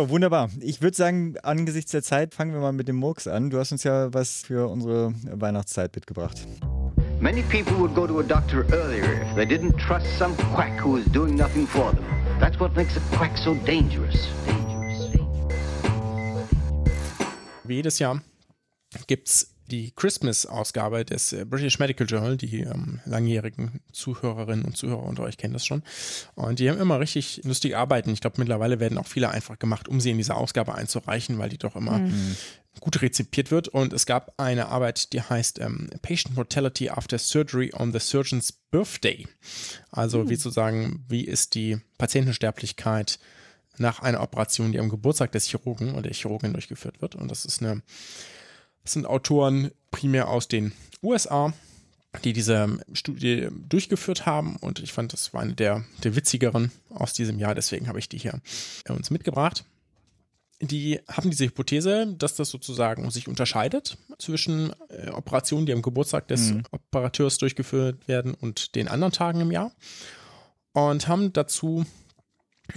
[0.03, 0.51] ja, wunderbar.
[0.61, 3.51] Ich würde sagen, angesichts der Zeit fangen wir mal mit dem Murks an.
[3.51, 6.47] Du hast uns ja was für unsere Weihnachtszeit mitgebracht.
[7.23, 10.97] Many people would go to a doctor earlier if they didn't trust some quack who
[10.97, 12.03] is doing nothing for them.
[12.41, 14.27] That's what makes a quack so dangerous.
[14.47, 15.11] dangerous.
[17.65, 18.23] Wie jedes Jahr
[19.07, 22.37] gibt es die Christmas-Ausgabe des äh, British Medical Journal.
[22.37, 25.83] Die ähm, langjährigen Zuhörerinnen und Zuhörer unter euch kennen das schon.
[26.35, 28.11] Und die haben immer richtig lustige Arbeiten.
[28.13, 31.51] Ich glaube, mittlerweile werden auch viele einfach gemacht, um sie in diese Ausgabe einzureichen, weil
[31.51, 32.37] die doch immer mhm.
[32.79, 33.69] Gut rezipiert wird.
[33.69, 38.53] Und es gab eine Arbeit, die heißt ähm, Patient Mortality After Surgery on the Surgeon's
[38.53, 39.27] Birthday.
[39.91, 40.31] Also, mhm.
[40.31, 43.19] wie zu sagen, wie ist die Patientensterblichkeit
[43.79, 47.15] nach einer Operation, die am Geburtstag des Chirurgen oder der Chirurgin durchgeführt wird.
[47.15, 47.83] Und das ist eine
[48.83, 51.53] das sind Autoren primär aus den USA,
[52.25, 54.57] die diese Studie durchgeführt haben.
[54.57, 57.55] Und ich fand, das war eine der, der witzigeren aus diesem Jahr.
[57.55, 58.41] Deswegen habe ich die hier
[58.89, 59.65] uns mitgebracht.
[60.63, 66.29] Die haben diese Hypothese, dass das sozusagen sich unterscheidet zwischen äh, Operationen, die am Geburtstag
[66.29, 66.65] des mhm.
[66.71, 69.73] Operateurs durchgeführt werden und den anderen Tagen im Jahr.
[70.73, 71.87] Und haben dazu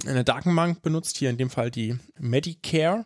[0.07, 3.05] eine Datenbank benutzt, hier in dem Fall die Medicare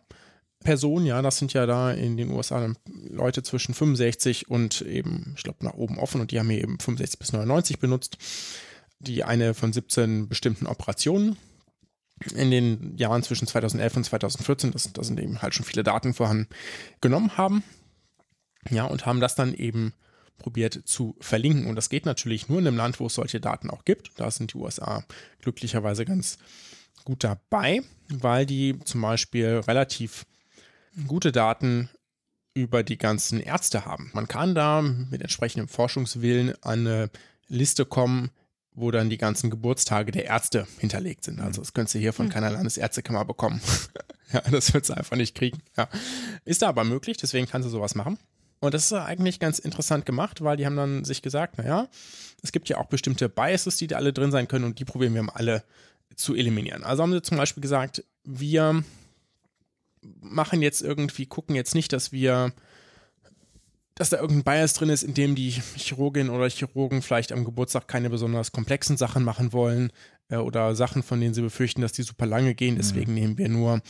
[0.60, 2.74] Personen, ja, das sind ja da in den USA
[3.10, 6.80] Leute zwischen 65 und eben, ich glaube, nach oben offen und die haben hier eben
[6.80, 8.18] 65 bis 99 benutzt.
[9.00, 11.38] Die eine von 17 bestimmten Operationen
[12.34, 16.14] in den Jahren zwischen 2011 und 2014, das, da sind eben halt schon viele Daten
[16.14, 16.48] vorhanden,
[17.02, 17.64] genommen haben.
[18.70, 19.94] Ja, und haben das dann eben
[20.38, 21.68] probiert zu verlinken.
[21.68, 24.12] Und das geht natürlich nur in einem Land, wo es solche Daten auch gibt.
[24.18, 25.04] Da sind die USA
[25.42, 26.38] glücklicherweise ganz
[27.06, 30.26] gut dabei, weil die zum Beispiel relativ
[31.08, 31.90] gute Daten
[32.54, 34.10] über die ganzen Ärzte haben.
[34.14, 37.10] Man kann da mit entsprechendem Forschungswillen an eine
[37.48, 38.32] Liste kommen,
[38.78, 41.42] wo dann die ganzen Geburtstage der Ärzte hinterlegt sind.
[41.42, 42.34] Also das könntest du hier von hm.
[42.34, 43.60] keiner Landesärztekammer bekommen.
[44.32, 45.58] ja, das wird es einfach nicht kriegen.
[45.76, 45.90] Ja.
[46.46, 48.20] Ist da aber möglich, deswegen kannst du sowas machen.
[48.60, 51.88] Und das ist eigentlich ganz interessant gemacht, weil die haben dann sich gesagt, naja,
[52.44, 55.16] es gibt ja auch bestimmte Biases, die da alle drin sein können und die probieren
[55.16, 55.64] wir mal alle
[56.16, 56.84] zu eliminieren.
[56.84, 58.84] Also haben sie zum Beispiel gesagt, wir
[60.22, 62.54] machen jetzt irgendwie, gucken jetzt nicht, dass wir,
[63.98, 67.88] dass da irgendein Bias drin ist, in dem die Chirurgin oder Chirurgen vielleicht am Geburtstag
[67.88, 69.92] keine besonders komplexen Sachen machen wollen
[70.30, 72.76] äh, oder Sachen, von denen sie befürchten, dass die super lange gehen.
[72.76, 72.78] Mhm.
[72.78, 73.20] Deswegen mhm.
[73.20, 73.82] nehmen wir nur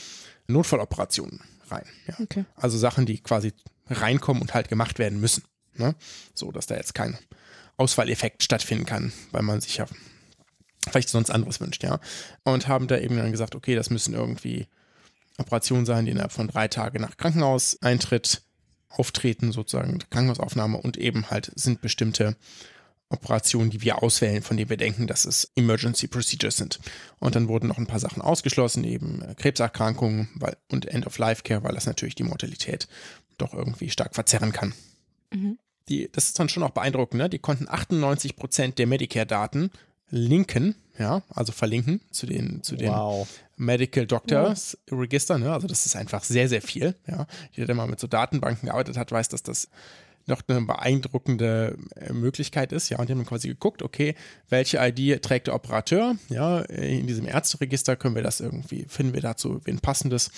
[0.47, 1.85] Notfalloperationen rein.
[2.07, 2.15] Ja.
[2.21, 2.45] Okay.
[2.55, 3.51] Also Sachen, die quasi
[3.89, 5.43] reinkommen und halt gemacht werden müssen.
[5.75, 5.93] Ne?
[6.33, 7.17] So, dass da jetzt kein
[7.75, 9.85] Ausfalleffekt stattfinden kann, weil man sich ja
[10.89, 11.99] vielleicht sonst anderes wünscht, ja.
[12.43, 14.67] Und haben da eben dann gesagt, okay, das müssen irgendwie
[15.37, 18.41] Operation sein, die innerhalb von drei Tagen nach Krankenhauseintritt
[18.89, 22.35] auftreten, sozusagen Krankenhausaufnahme und eben halt sind bestimmte
[23.09, 26.79] Operationen, die wir auswählen, von denen wir denken, dass es Emergency Procedures sind.
[27.19, 31.85] Und dann wurden noch ein paar Sachen ausgeschlossen, eben Krebserkrankungen weil, und End-of-Life-Care, weil das
[31.85, 32.87] natürlich die Mortalität
[33.37, 34.73] doch irgendwie stark verzerren kann.
[35.31, 35.57] Mhm.
[35.87, 37.29] Die, das ist dann schon auch beeindruckend, ne?
[37.29, 39.71] Die konnten 98 Prozent der Medicare-Daten
[40.09, 43.27] linken, ja, also verlinken zu den, zu den wow.
[43.55, 44.99] Medical Doctors wow.
[44.99, 45.51] Register, ne?
[45.51, 47.27] Also das ist einfach sehr, sehr viel, ja.
[47.51, 49.69] Jeder, der mal mit so Datenbanken gearbeitet hat, weiß, dass das
[50.27, 54.15] noch eine beeindruckende äh, Möglichkeit ist, ja, und die haben quasi geguckt, okay,
[54.49, 59.21] welche ID trägt der Operateur, ja, in diesem Ärzteregister können wir das irgendwie, finden wir
[59.21, 60.31] dazu wen passendes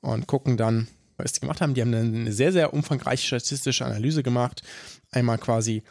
[0.00, 1.74] und gucken dann, was die gemacht haben.
[1.74, 4.62] Die haben eine sehr, sehr umfangreiche statistische Analyse gemacht,
[5.10, 5.82] einmal quasi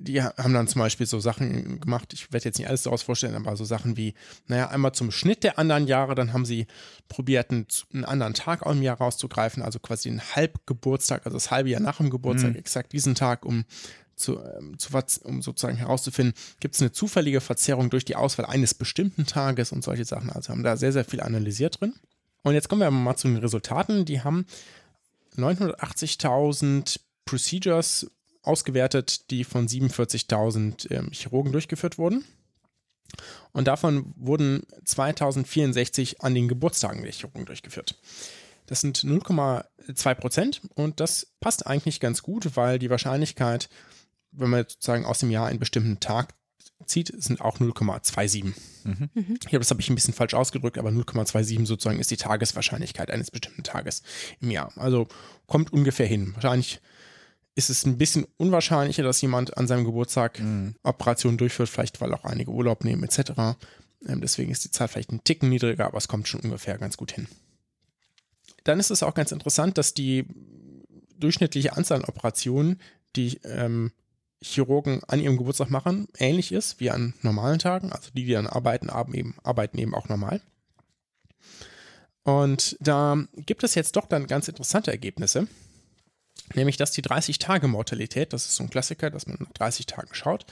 [0.00, 3.34] die haben dann zum Beispiel so Sachen gemacht, ich werde jetzt nicht alles daraus vorstellen,
[3.34, 4.14] aber so Sachen wie,
[4.46, 6.66] naja, einmal zum Schnitt der anderen Jahre, dann haben sie
[7.08, 11.68] probiert, einen, einen anderen Tag im Jahr rauszugreifen, also quasi einen Halbgeburtstag, also das halbe
[11.68, 12.58] Jahr nach dem Geburtstag, mhm.
[12.58, 13.66] exakt diesen Tag, um
[14.16, 14.90] zu, ähm, zu,
[15.24, 19.84] um sozusagen herauszufinden, gibt es eine zufällige Verzerrung durch die Auswahl eines bestimmten Tages und
[19.84, 20.30] solche Sachen.
[20.30, 21.94] Also haben da sehr, sehr viel analysiert drin.
[22.42, 24.04] Und jetzt kommen wir mal zu den Resultaten.
[24.04, 24.46] Die haben
[25.36, 28.10] 980.000 Procedures
[28.42, 32.24] ausgewertet, die von 47.000 ähm, Chirurgen durchgeführt wurden.
[33.52, 37.98] Und davon wurden 2064 an den Geburtstagen der Chirurgen durchgeführt.
[38.66, 43.68] Das sind 0,2 Prozent und das passt eigentlich ganz gut, weil die Wahrscheinlichkeit,
[44.30, 46.34] wenn man sozusagen aus dem Jahr einen bestimmten Tag
[46.86, 48.44] zieht, sind auch 0,27.
[48.44, 49.10] Mhm.
[49.12, 49.38] Mhm.
[49.42, 53.10] Ich glaube, das habe ich ein bisschen falsch ausgedrückt, aber 0,27 sozusagen ist die Tageswahrscheinlichkeit
[53.10, 54.02] eines bestimmten Tages
[54.40, 54.72] im Jahr.
[54.76, 55.08] Also
[55.46, 56.32] kommt ungefähr hin.
[56.34, 56.80] Wahrscheinlich
[57.60, 60.76] ist es ein bisschen unwahrscheinlicher, dass jemand an seinem Geburtstag mhm.
[60.82, 63.32] Operationen durchführt, vielleicht weil auch einige Urlaub nehmen etc.
[64.06, 66.96] Ähm, deswegen ist die Zahl vielleicht ein Ticken niedriger, aber es kommt schon ungefähr ganz
[66.96, 67.28] gut hin.
[68.64, 70.24] Dann ist es auch ganz interessant, dass die
[71.18, 72.80] durchschnittliche Anzahl an Operationen,
[73.14, 73.92] die ähm,
[74.42, 77.92] Chirurgen an ihrem Geburtstag machen, ähnlich ist wie an normalen Tagen.
[77.92, 80.40] Also die, die dann arbeiten, eben, arbeiten eben auch normal.
[82.22, 85.46] Und da gibt es jetzt doch dann ganz interessante Ergebnisse
[86.54, 90.46] nämlich dass die 30-Tage-Mortalität, das ist so ein Klassiker, dass man nach 30 Tagen schaut,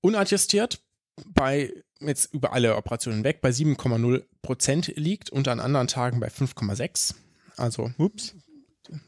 [0.00, 0.80] unadjustiert
[1.26, 6.28] bei jetzt über alle Operationen weg bei 7,0 Prozent liegt und an anderen Tagen bei
[6.28, 7.14] 5,6.
[7.56, 8.34] Also, ups,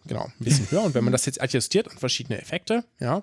[0.07, 0.83] genau, ein bisschen höher.
[0.83, 3.23] Und wenn man das jetzt adjustiert an verschiedene Effekte, ja,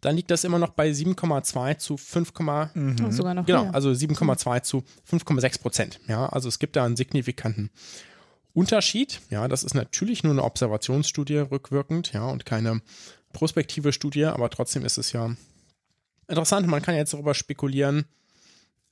[0.00, 3.74] dann liegt das immer noch bei 7,2 zu 5, Oh, sogar noch genau, höher.
[3.74, 6.00] also 7,2 zu 5,6 Prozent.
[6.06, 7.70] Ja, also es gibt da einen signifikanten
[8.54, 9.20] Unterschied.
[9.30, 12.80] Ja, das ist natürlich nur eine Observationsstudie rückwirkend, ja, und keine
[13.32, 15.34] prospektive Studie, aber trotzdem ist es ja
[16.28, 16.66] interessant.
[16.66, 18.06] Man kann jetzt darüber spekulieren,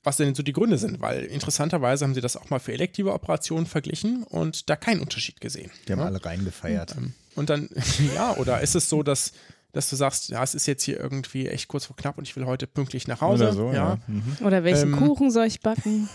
[0.03, 3.13] was denn so die Gründe sind, weil interessanterweise haben sie das auch mal für elektive
[3.13, 5.71] Operationen verglichen und da keinen Unterschied gesehen.
[5.87, 6.05] Die haben ja?
[6.05, 6.95] alle reingefeiert.
[6.97, 7.69] Ähm, Und dann,
[8.15, 9.33] ja, oder ist es so, dass,
[9.73, 12.35] dass du sagst, ja, es ist jetzt hier irgendwie echt kurz vor knapp und ich
[12.35, 13.45] will heute pünktlich nach Hause.
[13.45, 13.99] Oder so, ja.
[14.07, 14.37] Mhm.
[14.45, 16.09] Oder welchen ähm, Kuchen soll ich backen?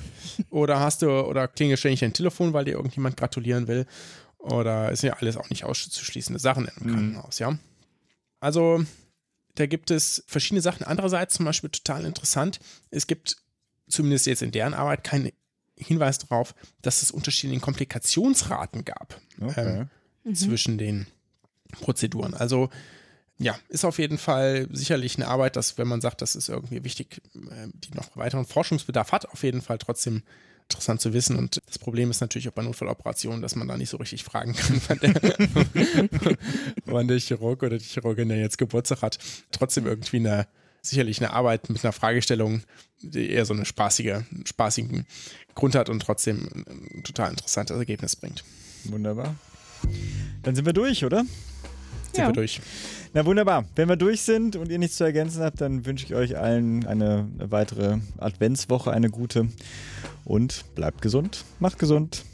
[0.50, 3.86] Oder hast du, oder klingelt ständig dein Telefon, weil dir irgendjemand gratulieren will.
[4.38, 7.56] Oder ist ja alles auch nicht auszuschließende Sachen im Krankenhaus, ja.
[8.40, 8.84] Also,
[9.54, 10.84] da gibt es verschiedene Sachen.
[10.84, 12.58] Andererseits zum Beispiel total interessant,
[12.90, 13.36] es gibt
[13.88, 15.30] zumindest jetzt in deren Arbeit keinen
[15.76, 19.20] Hinweis darauf, dass es unterschiedliche Komplikationsraten gab.
[19.40, 19.86] Okay.
[20.24, 21.06] ähm, zwischen den
[21.80, 22.34] Prozeduren.
[22.34, 22.70] Also
[23.38, 26.84] ja, ist auf jeden Fall sicherlich eine Arbeit, dass wenn man sagt, das ist irgendwie
[26.84, 30.22] wichtig, äh, die noch weiteren Forschungsbedarf hat, auf jeden Fall trotzdem
[30.68, 31.36] interessant zu wissen.
[31.36, 34.54] Und das Problem ist natürlich auch bei Notfalloperationen, dass man da nicht so richtig fragen
[34.54, 35.14] kann, wann der,
[36.84, 39.18] wann der Chirurg oder die Chirurgin, der jetzt Geburtstag hat,
[39.50, 40.46] trotzdem irgendwie eine
[40.80, 42.62] sicherlich eine Arbeit mit einer Fragestellung,
[43.00, 45.06] die eher so eine spaßige, spaßigen
[45.54, 48.44] Grund hat und trotzdem ein total interessantes Ergebnis bringt.
[48.84, 49.34] Wunderbar.
[50.42, 51.24] Dann sind wir durch, oder?
[52.14, 52.28] Sind Ja.
[52.28, 52.60] wir durch.
[53.12, 53.64] Na wunderbar.
[53.74, 56.86] Wenn wir durch sind und ihr nichts zu ergänzen habt, dann wünsche ich euch allen
[56.86, 59.48] eine weitere Adventswoche, eine gute.
[60.24, 62.24] Und bleibt gesund, macht gesund.